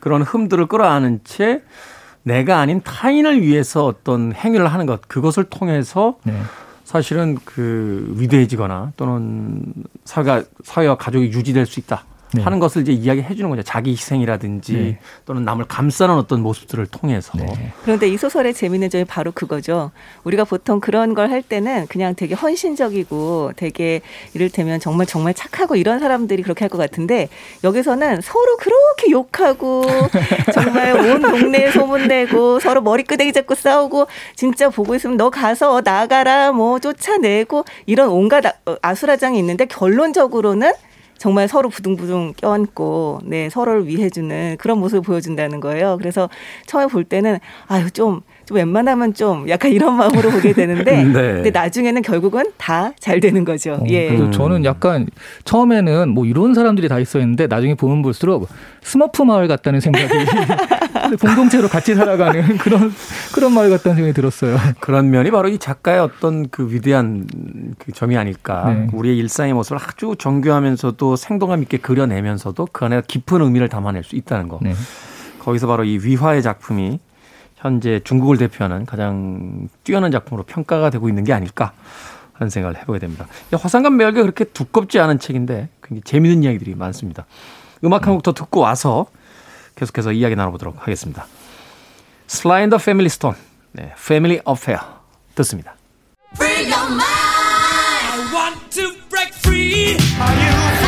[0.00, 1.62] 그런 흠들을 끌어안은 채
[2.24, 6.32] 내가 아닌 타인을 위해서 어떤 행위를 하는 것, 그것을 통해서 네.
[6.92, 9.72] 사실은 그 위대해지거나 또는
[10.04, 12.04] 사회가, 사회와 가족이 유지될 수 있다.
[12.34, 12.42] 네.
[12.42, 13.62] 하는 것을 이제 이야기해 주는 거죠.
[13.62, 14.98] 자기 희생이라든지 네.
[15.26, 17.32] 또는 남을 감싸는 어떤 모습들을 통해서.
[17.36, 17.72] 네.
[17.84, 19.90] 그런데 이 소설의 재미있는 점이 바로 그거죠.
[20.24, 24.00] 우리가 보통 그런 걸 할 때는 그냥 되게 헌신적이고 되게
[24.34, 27.28] 이를테면 정말 정말 착하고 이런 사람들이 그렇게 할 것 같은데
[27.64, 29.84] 여기서는 서로 그렇게 욕하고
[30.54, 34.06] 정말 온 동네에 소문내고 서로 머리끄댕이 잡고 싸우고
[34.36, 40.72] 진짜 보고 있으면 너 가서 나가라 뭐 쫓아내고 이런 온갖 아- 어, 아수라장이 있는데 결론적으로는
[41.22, 45.96] 정말 서로 부둥부둥 껴안고 네 서로를 위해주는 그런 모습을 보여준다는 거예요.
[45.98, 46.28] 그래서
[46.66, 48.22] 처음에 볼 때는 아유 좀.
[48.44, 51.12] 좀 웬만하면 좀 약간 이런 마음으로 보게 되는데 네.
[51.12, 53.74] 근데 나중에는 결국은 다 잘 되는 거죠.
[53.74, 54.08] 어, 예.
[54.08, 55.06] 그래서 저는 약간
[55.44, 58.48] 처음에는 뭐 이런 사람들이 다 있었는데 나중에 보면 볼수록
[58.82, 60.08] 스머프 마을 같다는 생각이
[61.20, 62.92] 공동체로 같이 살아가는 그런
[63.34, 64.56] 그런 마을 같다는 생각이 들었어요.
[64.80, 67.26] 그런 면이 바로 이 작가의 어떤 그 위대한
[67.78, 68.64] 그 점이 아닐까.
[68.72, 68.88] 네.
[68.92, 74.48] 우리의 일상의 모습을 아주 정교하면서도 생동감 있게 그려내면서도 그 안에 깊은 의미를 담아낼 수 있다는
[74.48, 74.58] 거.
[74.62, 74.74] 네.
[75.40, 77.00] 거기서 바로 이 위화의 작품이
[77.56, 81.72] 현재 중국을 대표하는 가장 뛰어난 작품으로 평가가 되고 있는 게 아닐까
[82.32, 83.26] 하는 생각을 해보게 됩니다.
[83.52, 87.26] 화상관 매력이 그렇게 두껍지 않은 책인데 굉장히 재미있는 이야기들이 많습니다.
[87.84, 89.06] 음악 한 곡 더 듣고 와서
[89.76, 91.26] 계속해서 이야기 나눠보도록 하겠습니다.
[92.28, 93.38] The Family Stone,
[93.72, 94.80] 네, Family Affair
[95.34, 95.74] 듣습니다.
[96.36, 97.02] Free your mind.
[98.12, 99.96] I want to break free.
[100.20, 100.81] Are you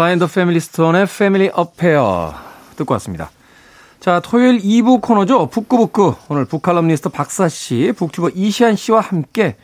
[0.00, 2.32] The Family Stone의 Family Affair
[2.76, 3.30] 듣고 왔습니다.
[4.00, 5.48] 자, 토요일 2부 코너죠.
[5.48, 6.14] 북구북구.
[6.30, 9.56] 오늘 북칼럼니스트 박사 씨, 북튜버 이시안 씨와 함께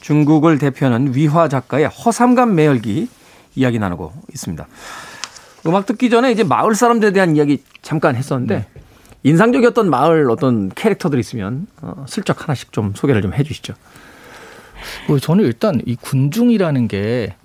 [0.00, 3.08] 중국을 대표하는 위화 작가의 허삼감 매열기
[3.56, 4.64] 이야기 나누고 있습니다.
[5.66, 8.66] 음악 듣기 전에 이제 마을 사람들에 대한 이야기 잠깐 했었는데
[9.24, 13.74] 인상적이었던 마을 어떤 캐릭터들 있으면 어, 슬쩍 하나씩 좀 소개를 좀 해주시죠.
[15.08, 17.43] 뭐 저는 일단 이 군중이라는 게그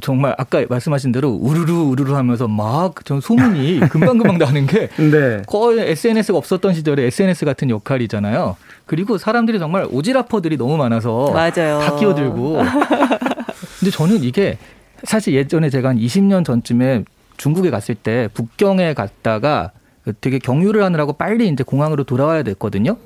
[0.00, 5.42] 정말 아까 말씀하신 대로 우르르 우르르 하면서 막 전 소문이 금방금방 나는 게 네.
[5.46, 8.56] 거의 SNS가 없었던 시절에 SNS 같은 역할이잖아요.
[8.86, 11.80] 그리고 사람들이 정말 오지라퍼들이 너무 많아서 맞아요.
[11.80, 12.62] 다 끼어들고.
[13.80, 14.58] 근데 저는 이게
[15.04, 17.04] 사실 예전에 제가 한 20년 전쯤에
[17.36, 19.72] 중국에 갔을 때 북경에 갔다가
[20.20, 22.96] 되게 경유를 하느라고 빨리 이제 공항으로 돌아와야 됐거든요.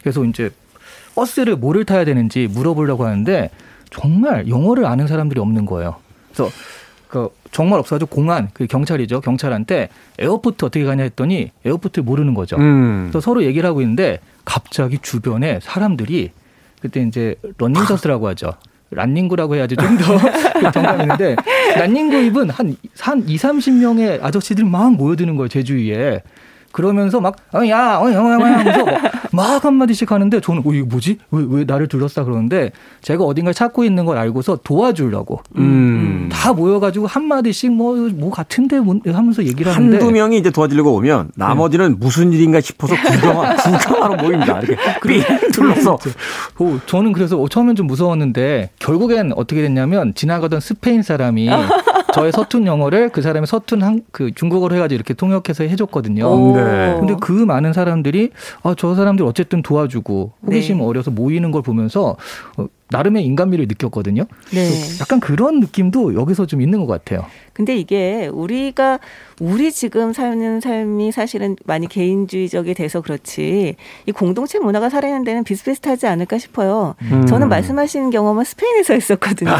[0.00, 0.50] 그래서 이제
[1.14, 3.50] 버스를 뭐를 타야 되는지 물어보려고 하는데
[3.90, 5.96] 정말 영어를 아는 사람들이 없는 거예요.
[6.34, 6.50] 그래서
[7.08, 12.56] 그 정말 없어가지고 공안 그 경찰이죠 경찰한테 airport 어떻게 가냐 했더니 airport를 모르는 거죠.
[12.56, 13.04] 음.
[13.04, 16.32] 그래서 서로 얘기를 하고 있는데 갑자기 주변에 사람들이
[16.80, 18.54] 그때 이제 런닝셔츠라고 하죠.
[18.90, 20.18] 란닝구라고 해야지 좀 더
[20.70, 21.36] 정감 있는데
[21.76, 26.20] 란닝구 입은 한, 한 2, 30명의 아저씨들 막 모여드는 거예요, 제 주위에.
[26.74, 30.72] 그러면서 막, 어, 야, 어, 야, 어, 야, 하면서 막, 막 한마디씩 하는데 저는, 어,
[30.72, 31.18] 이거 뭐지?
[31.30, 35.40] 왜, 왜 나를 둘러싸 그러는데 제가 어딘가를 찾고 있는 걸 알고서 도와주려고.
[35.56, 36.28] 음.
[36.32, 39.98] 다 모여가지고 한마디씩 뭐, 뭐 같은데 뭐 하면서 얘기를 하는데.
[39.98, 44.58] 한두 명이 이제 도와주려고 오면 나머지는 무슨 일인가 싶어서 구경하, 구경하러 모입니다.
[44.60, 45.96] 이렇게 삥 둘러서.
[46.58, 51.48] 어, 저는 그래서 처음엔 좀 무서웠는데 결국엔 어떻게 됐냐면 지나가던 스페인 사람이
[52.14, 56.26] 저의 서툰 영어를 그 사람의 서툰 한, 그 중국어로 해가지고 이렇게 통역해서 해줬거든요.
[56.26, 56.56] 오.
[56.56, 56.96] 네.
[56.98, 58.30] 근데 그 많은 사람들이
[58.62, 60.84] 아, 저 사람들 어쨌든 도와주고 호기심 네.
[60.84, 62.16] 어려서 모이는 걸 보면서
[62.56, 64.24] 어, 나름의 인간미를 느꼈거든요.
[64.52, 64.68] 네.
[65.00, 67.24] 약간 그런 느낌도 여기서 좀 있는 것 같아요.
[67.52, 68.98] 근데 이게 우리가
[69.40, 73.76] 우리 지금 사는 삶이 사실은 많이 개인주의적이 돼서 그렇지
[74.06, 76.94] 이 공동체 문화가 살아있는 데는 비슷비슷하지 않을까 싶어요.
[77.02, 77.26] 음.
[77.26, 79.52] 저는 말씀하신 경험은 스페인에서 했었거든요.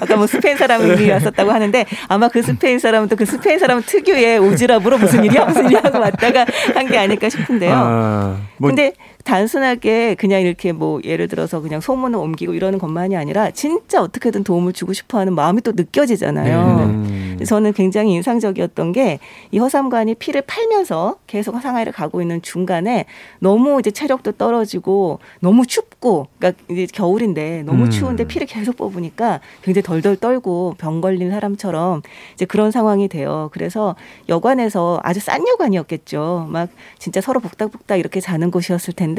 [0.00, 4.98] 아까 뭐 스페인 사람이 왔었다고 하는데 아마 그 스페인 사람은 또그 스페인 사람 특유의 오지랖으로
[4.98, 7.72] 무슨 일이야 무슨 일이야 하고 왔다가 한 게 아닐까 싶은데요.
[7.74, 8.92] 아, 뭐 근데
[9.24, 14.72] 단순하게 그냥 이렇게 뭐 예를 들어서 그냥 소문을 옮기고 이러는 것만이 아니라 진짜 어떻게든 도움을
[14.72, 16.90] 주고 싶어 하는 마음이 또 느껴지잖아요.
[16.90, 17.38] 음.
[17.46, 19.18] 저는 굉장히 인상적이었던 게
[19.50, 23.04] 이 허삼관이 피를 팔면서 계속 상하이를 가고 있는 중간에
[23.38, 27.90] 너무 이제 체력도 떨어지고 너무 춥고 그러니까 이제 겨울인데 너무 음.
[27.90, 32.02] 추운데 피를 계속 뽑으니까 굉장히 덜덜 떨고 병 걸린 사람처럼
[32.34, 33.50] 이제 그런 상황이 돼요.
[33.52, 33.94] 그래서
[34.28, 36.48] 여관에서 아주 싼 여관이었겠죠.
[36.50, 39.11] 막 진짜 서로 복닥복닥 이렇게 자는 곳이었을 텐데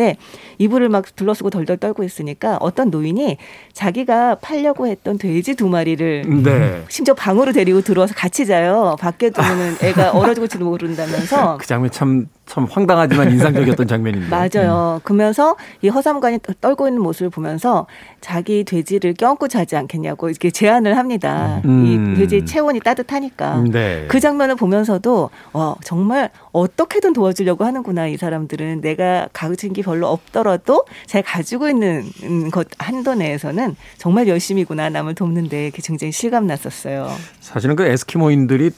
[0.57, 3.37] 이불을 막 둘러쓰고 덜덜 떨고 있으니까 어떤 노인이
[3.73, 6.83] 자기가 팔려고 했던 돼지 두 마리를 네.
[6.89, 8.95] 심지어 방으로 데리고 들어와서 같이 자요.
[8.99, 11.57] 밖에 두면 애가 얼어 죽을지도 모른다면서.
[11.61, 14.27] 그 장면 참, 참 황당하지만 인상적이었던 장면인데.
[14.29, 14.99] 맞아요.
[15.03, 17.87] 그러면서 이 허삼관이 떨고 있는 모습을 보면서
[18.21, 21.61] 자기 돼지를 껴안고 자지 않겠냐고 이렇게 제안을 합니다.
[21.65, 21.85] 음.
[21.85, 23.59] 이 돼지의 체온이 따뜻하니까.
[23.59, 24.05] 음, 네.
[24.09, 30.85] 그 장면을 보면서도 어, 정말 어떻게든 도와주려고 하는구나 이 사람들은 내가 가진 게 별로 없더라도
[31.05, 37.09] 잘 가지고 있는 음, 것 한도 내에서는 정말 열심이구나 남을 돕는데 그게 굉장히 실감 났었어요.
[37.39, 38.71] 사실은 그 에스키모인들이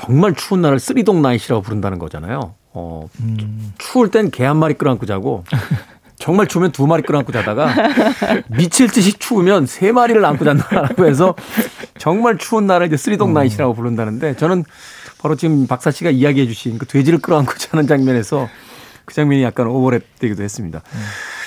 [0.00, 2.54] 정말 추운 날을 쓰리동 나이시라고 부른다는 거잖아요.
[2.72, 3.08] 어,
[3.78, 5.44] 추울 땐 개 한 마리 끌어안고 자고
[6.16, 7.74] 정말 추우면 두 마리 끌어안고 자다가
[8.48, 11.34] 미칠 듯이 추우면 세 마리를 안고 잔다라고 해서
[11.98, 14.64] 정말 추운 날을 이제 쓰리동 나이시라고 부른다는데 저는
[15.20, 18.48] 바로 지금 박사 씨가 이야기해 주신 그 돼지를 끌어안고 자는 장면에서
[19.04, 20.82] 그 장면이 약간 오버랩 되기도 했습니다.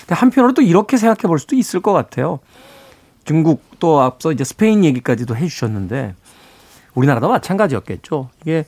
[0.02, 2.40] 근데 한편으로 또 이렇게 생각해 볼 수도 있을 것 같아요.
[3.26, 6.14] 중국 또 앞서 이제 스페인 얘기까지도 해 주셨는데
[6.96, 8.30] 우리나라도 마찬가지였겠죠.
[8.42, 8.66] 이게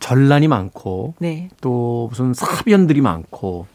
[0.00, 1.48] 전란이 많고 네.
[1.60, 3.66] 또 무슨 사변들이 많고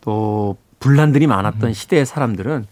[0.00, 2.66] 또 분란들이 많았던 시대의 사람들은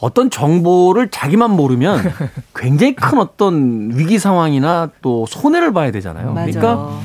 [0.00, 2.02] 어떤 정보를 자기만 모르면
[2.54, 6.32] 굉장히 큰 어떤 위기 상황이나 또 손해를 봐야 되잖아요.
[6.32, 6.50] 맞아요.
[6.50, 7.00] 그러니까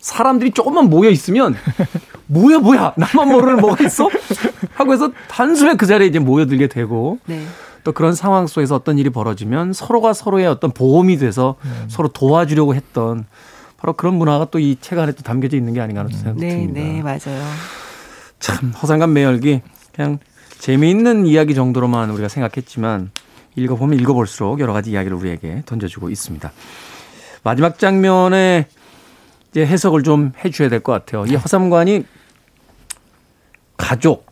[0.00, 1.56] 사람들이 조금만 모여 있으면
[2.26, 4.08] 뭐야 뭐야 나만 모르는 뭐가 있어?
[4.74, 7.44] 하고 해서 단숨에 그 자리에 이제 모여들게 되고 네.
[7.86, 11.54] 또 그런 상황 속에서 어떤 일이 벌어지면 서로가 서로의 어떤 보험이 돼서
[11.86, 13.26] 서로 도와주려고 했던
[13.76, 16.50] 바로 그런 문화가 또 이 책 안에 또 담겨져 있는 게 아닌가 하는 생각이 네,
[16.66, 16.80] 듭니다.
[16.80, 17.44] 네, 맞아요.
[18.40, 19.60] 참 허상간 매열기
[19.94, 20.18] 그냥
[20.58, 23.12] 재미있는 이야기 정도로만 우리가 생각했지만
[23.54, 26.50] 읽어보면 읽어볼수록 여러 가지 이야기를 우리에게 던져주고 있습니다.
[27.44, 28.66] 마지막 장면에
[29.52, 31.24] 이제 해석을 좀 해줘야 될 것 같아요.
[31.26, 32.04] 이 허삼관이
[33.76, 34.26] 가족,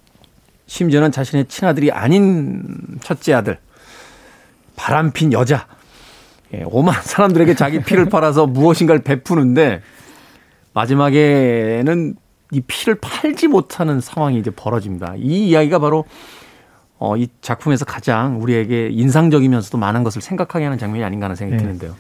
[0.74, 2.64] 심지어는 자신의 친아들이 아닌
[3.00, 3.58] 첫째 아들,
[4.74, 5.68] 바람핀 여자,
[6.52, 9.82] 예, 오만 사람들에게 자기 피를 팔아서 무엇인가를 베푸는데
[10.72, 12.16] 마지막에는
[12.50, 15.14] 이 피를 팔지 못하는 상황이 이제 벌어집니다.
[15.16, 16.06] 이 이야기가 바로
[16.98, 21.62] 어, 이 작품에서 가장 우리에게 인상적이면서도 많은 것을 생각하게 하는 장면이 아닌가 하는 생각이 네.
[21.62, 21.94] 드는데요.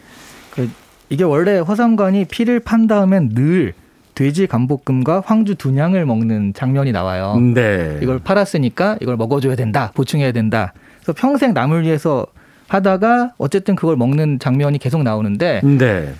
[0.50, 0.68] 그
[1.10, 3.74] 이게 원래 허삼관이 피를 판 다음엔 늘
[4.14, 7.36] 돼지 감볶음과 황주 두냥을 먹는 장면이 나와요.
[7.38, 7.98] 네.
[8.02, 10.72] 이걸 팔았으니까 이걸 먹어줘야 된다, 보충해야 된다.
[10.96, 12.26] 그래서 평생 남을 위해서
[12.68, 16.14] 하다가 어쨌든 그걸 먹는 장면이 계속 나오는데 네.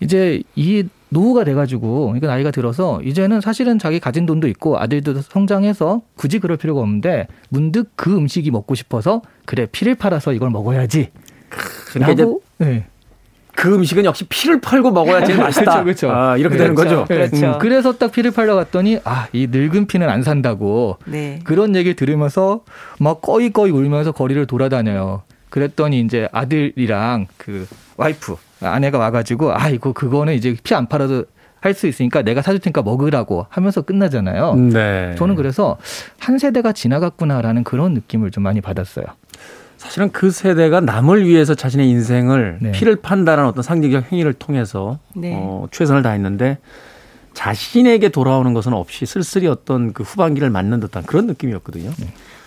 [0.00, 6.02] 이제 이 노후가 돼가지고 그러니까 나이가 들어서 이제는 사실은 자기 가진 돈도 있고 아들도 성장해서
[6.16, 11.10] 굳이 그럴 필요가 없는데 문득 그 음식이 먹고 싶어서 그래 피를 팔아서 이걸 먹어야지.
[11.88, 12.26] 그러니까 이제
[12.58, 12.86] 네.
[13.56, 15.82] 그 음식은 역시 피를 팔고 먹어야 제일 맛있다.
[15.82, 16.10] 그렇죠, 그렇죠.
[16.12, 17.00] 아, 이렇게 되는 그렇죠.
[17.00, 17.06] 거죠.
[17.06, 17.46] 그렇죠.
[17.54, 21.40] 음, 그래서 딱 피를 팔러 갔더니 아 이 늙은 피는 안 산다고 네.
[21.44, 22.60] 그런 얘기 들으면서
[23.00, 25.22] 막 꺼이꺼이 울면서 거리를 돌아다녀요.
[25.50, 31.24] 그랬더니 이제 아들이랑 그 와이프 아내가 와가지고 아 이거 그거는 이제 피 안 팔아도
[31.60, 34.54] 할 수 있으니까 내가 사줄 테니까 먹으라고 하면서 끝나잖아요.
[34.54, 35.14] 네.
[35.18, 35.78] 저는 그래서
[36.20, 39.04] 한 세대가 지나갔구나라는 그런 느낌을 좀 많이 받았어요.
[39.76, 42.72] 사실은 그 세대가 남을 위해서 자신의 인생을 네.
[42.72, 45.32] 피를 판다는 어떤 상징적 행위를 통해서 네.
[45.34, 46.58] 어, 최선을 다했는데
[47.36, 51.92] 자신에게 돌아오는 것은 없이 쓸쓸히 어떤 그 후반기를 맞는 듯한 그런 느낌이었거든요.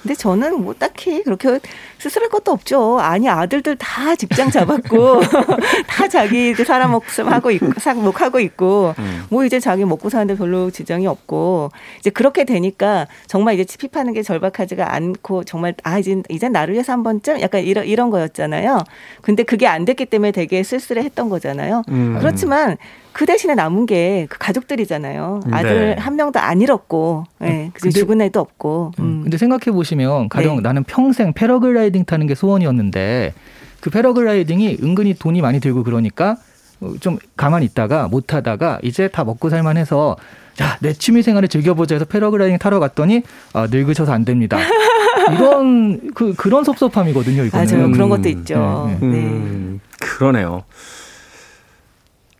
[0.02, 1.60] 근데 저는 뭐 딱히 그렇게
[2.00, 3.00] 스스로할 것도 없죠.
[3.00, 5.20] 아니 아들들 다 직장 잡았고
[5.88, 9.26] 다 자기 그 사람 목숨 하고 있고 상목하고 있고 음.
[9.30, 14.24] 뭐 이제 자기 먹고 사는데 별로 지장이 없고 이제 그렇게 되니까 정말 이제 피파는 게
[14.24, 18.84] 절박하지가 않고 정말 아 이제 이제 나를 위해서 한 번쯤 약간 이런 이런 거였잖아요.
[19.22, 21.84] 근데 그게 안 됐기 때문에 되게 쓸쓸해 했던 거잖아요.
[21.90, 22.18] 음.
[22.20, 22.78] 그렇지만
[23.20, 25.41] 그 대신에 남은 게 그 가족들이잖아요.
[25.51, 26.01] 아들 네.
[26.01, 28.93] 한 명도 안 잃었고, 예, 그 근데- 죽은 애도 없고.
[28.99, 29.20] 음.
[29.24, 30.61] 근데 생각해 보시면 가령 네.
[30.61, 33.34] 나는 평생 패러글라이딩 타는 게 소원이었는데
[33.82, 36.38] 그 패러글라이딩이 은근히 돈이 많이 들고 그러니까
[36.80, 40.15] 어, 좀 가만히 있다가 못 하다가 이제 다 먹고 살만해서
[40.53, 44.57] 자, 내 취미 생활을 즐겨보자 해서 패러글라이딩 타러 갔더니 아, 늙으셔서 안 됩니다.
[45.34, 47.65] 이런 그 그런 섭섭함이거든요, 이거는.
[47.65, 47.86] 맞아요.
[47.88, 47.91] 음.
[47.91, 48.88] 그런 것도 있죠.
[49.01, 49.17] 네, 네.
[49.17, 50.63] 음, 그러네요.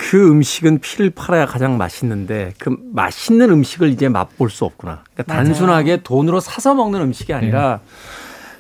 [0.02, 5.04] 그 음식은 피를 팔아야 가장 맛있는데 그 맛있는 음식을 이제 맛볼 수 없구나.
[5.14, 5.46] 그러니까 맞아요.
[5.46, 7.82] 단순하게 돈으로 사서 먹는 음식이 아니라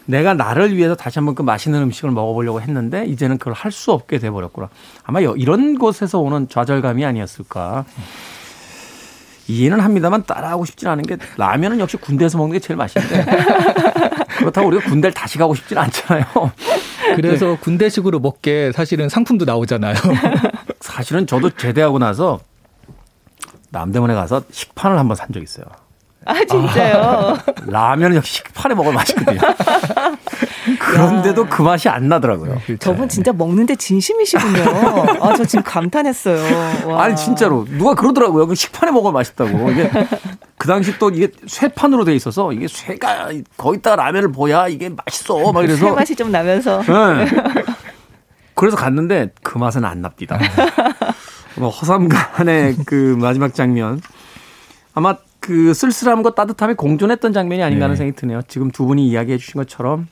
[0.05, 4.19] 내가 나를 위해서 다시 한번 그 맛있는 음식을 먹어보려고 했는데 이제는 그걸 할 수 없게
[4.19, 4.67] 돼버렸구나.
[5.03, 7.85] 아마 여- 이런 곳에서 오는 좌절감이 아니었을까.
[9.49, 13.25] 이해는 합니다만 따라하고 싶진 않은 게 라면은 역시 군대에서 먹는 게 제일 맛있는데
[14.37, 16.23] 그렇다고 우리가 군대를 다시 가고 싶진 않잖아요.
[17.15, 19.95] 그래서 군대식으로 먹게 사실은 상품도 나오잖아요.
[20.79, 22.39] 사실은 저도 제대하고 나서
[23.71, 25.65] 남대문에 가서 식판을 한번 산 적 있어요.
[26.25, 27.37] 아 진짜요?
[27.67, 29.39] 라면은 역시 식판에 먹으면 맛있거든요.
[30.79, 32.57] 그런데도 그 맛이 안 나더라고요.
[32.79, 34.63] 저분 진짜 먹는데 진심이시군요.
[35.21, 36.87] 아 저 지금 감탄했어요.
[36.87, 37.03] 와.
[37.03, 38.47] 아니 진짜로 누가 그러더라고요.
[38.47, 39.71] 그 식판에 먹으면 맛있다고.
[39.71, 39.89] 이게
[40.57, 45.51] 그 당시 또 이게 쇠판으로 돼 있어서 이게 쇠가 거기다 라면을 보야 이게 맛있어.
[45.53, 47.27] 막술 이래서 맛이 좀 나면서 네.
[48.55, 50.37] 그래서 갔는데 그 맛은 안 납니다.
[51.55, 54.01] 뭐 허삼간의 그 마지막 장면
[54.93, 55.15] 아마
[55.49, 57.97] 그 쓸쓸함과 따뜻함이 공존했던 장면이 아닌가 하는 네.
[57.97, 58.41] 생각이 드네요.
[58.47, 60.07] 지금 두 분이 이야기해 주신 것처럼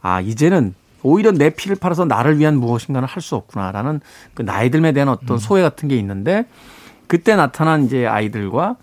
[0.00, 4.00] 아 이제는 오히려 내 피를 팔아서 나를 위한 무엇인가는 할수 없구나라는
[4.32, 6.46] 그 나이 들에 대한 어떤 소외 같은 게 있는데
[7.08, 8.76] 그때 나타난 이제 아이들과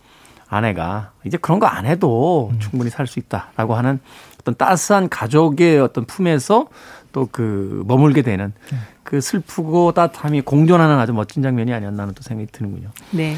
[0.48, 4.00] 아내가 이제 그런 거 안 해도 충분히 살 수 있다라고 하는
[4.40, 6.68] 어떤 따스한 가족의 어떤 품에서
[7.12, 8.54] 또 그 머물게 되는
[9.02, 12.90] 그 슬프고 따뜻함이 공존하는 아주 멋진 장면이 아니었나 하는 또 생각이 드는군요.
[13.10, 13.36] 네.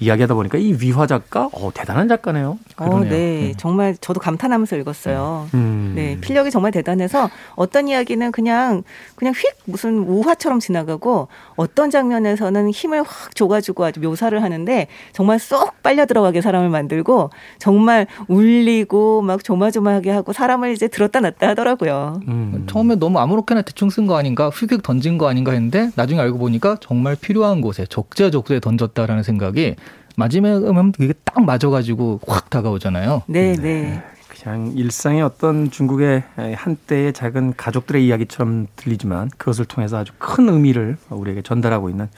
[0.00, 2.58] 이야기하다 보니까 이 위화 작가, 어, 대단한 작가네요.
[2.78, 3.10] 어, 그러네요.
[3.10, 3.52] 네.
[3.58, 5.48] 정말 저도 감탄하면서 읽었어요.
[5.54, 5.92] 음.
[5.94, 8.82] 네, 필력이 정말 대단해서 어떤 이야기는 그냥
[9.14, 15.82] 그냥 휙 무슨 우화처럼 지나가고 어떤 장면에서는 힘을 확 줘가지고 아주 묘사를 하는데 정말 쏙
[15.82, 22.20] 빨려 들어가게 사람을 만들고 정말 울리고 막 조마조마하게 하고 사람을 이제 들었다 놨다 하더라고요.
[22.26, 22.64] 음.
[22.66, 26.78] 처음에 너무 아무렇게나 대충 쓴 거 아닌가, 휙휙 던진 거 아닌가 했는데 나중에 알고 보니까
[26.80, 29.76] 정말 필요한 곳에 적재적소에 던졌다라는 생각이
[30.16, 30.64] 마지막에
[30.96, 33.22] 그게 딱 맞아가지고 확 다가오잖아요.
[33.26, 34.02] 네, 네.
[34.28, 36.22] 그냥 일상의 어떤 중국의
[36.56, 42.08] 한때의 작은 가족들의 이야기처럼 들리지만 그것을 통해서 아주 큰 의미를 우리에게 전달하고 있는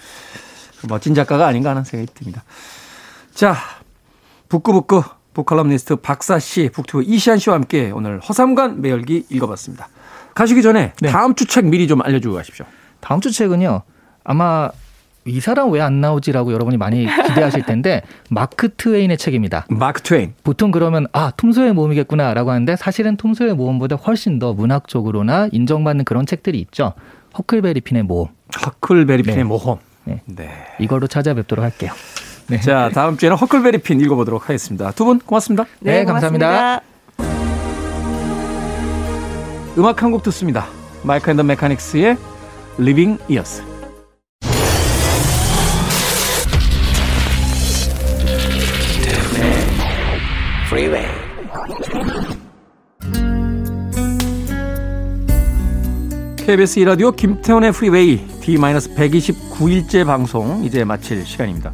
[0.88, 2.44] 멋진 작가가 아닌가 하는 생각이 듭니다.
[3.34, 3.56] 자,
[4.48, 5.02] 북구북구
[5.34, 9.88] 북칼럼니스트 박사 씨, 북튜브 이시안 씨와 함께 오늘 허삼관 매열기 읽어봤습니다.
[10.34, 11.10] 가시기 전에 네.
[11.10, 12.66] 다음 주 책 미리 좀 알려주고 가십시오.
[13.00, 13.82] 다음 주 책은요.
[14.24, 14.70] 아마
[15.24, 19.66] 이 사람 왜 안 나오지라고 여러분이 많이 기대하실 텐데 마크 트웨인의 책입니다.
[19.68, 20.34] 마크 트웨인.
[20.44, 26.58] 보통 그러면 아 톰소의 모험이겠구나라고 하는데 사실은 톰소의 모험보다 훨씬 더 문학적으로나 인정받는 그런 책들이
[26.60, 26.94] 있죠.
[27.38, 28.28] 허클베리 핀의 모험
[28.66, 29.44] 허클베리핀의 네.
[29.44, 29.78] 모험.
[30.04, 30.20] 네.
[30.26, 30.50] 네.
[30.80, 31.92] 이걸로 찾아뵙도록 할게요.
[32.48, 32.60] 네.
[32.60, 34.90] 자, 다음 주에는 허클베리핀 읽어보도록 하겠습니다.
[34.92, 35.64] 두 분 고맙습니다.
[35.80, 36.80] 네, 감사합니다.
[39.78, 40.66] 음악 한 곡 듣습니다.
[41.02, 42.16] 마이크 앤 더 메카닉스의
[42.78, 43.62] Years.
[43.62, 43.71] Freeway.
[56.44, 61.72] KBS 2라디오 김태훈의 프리웨이 D-129일째 방송 이제 마칠 시간입니다.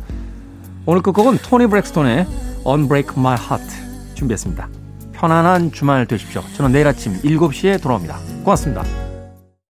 [0.84, 2.26] 오늘 끝곡은 토니 브렉스톤의
[2.66, 3.66] Unbreak My Heart
[4.14, 4.68] 준비했습니다.
[5.12, 6.42] 편안한 주말 되십시오.
[6.54, 8.18] 저는 내일 아침 7시에 돌아옵니다.
[8.44, 9.07] 고맙습니다.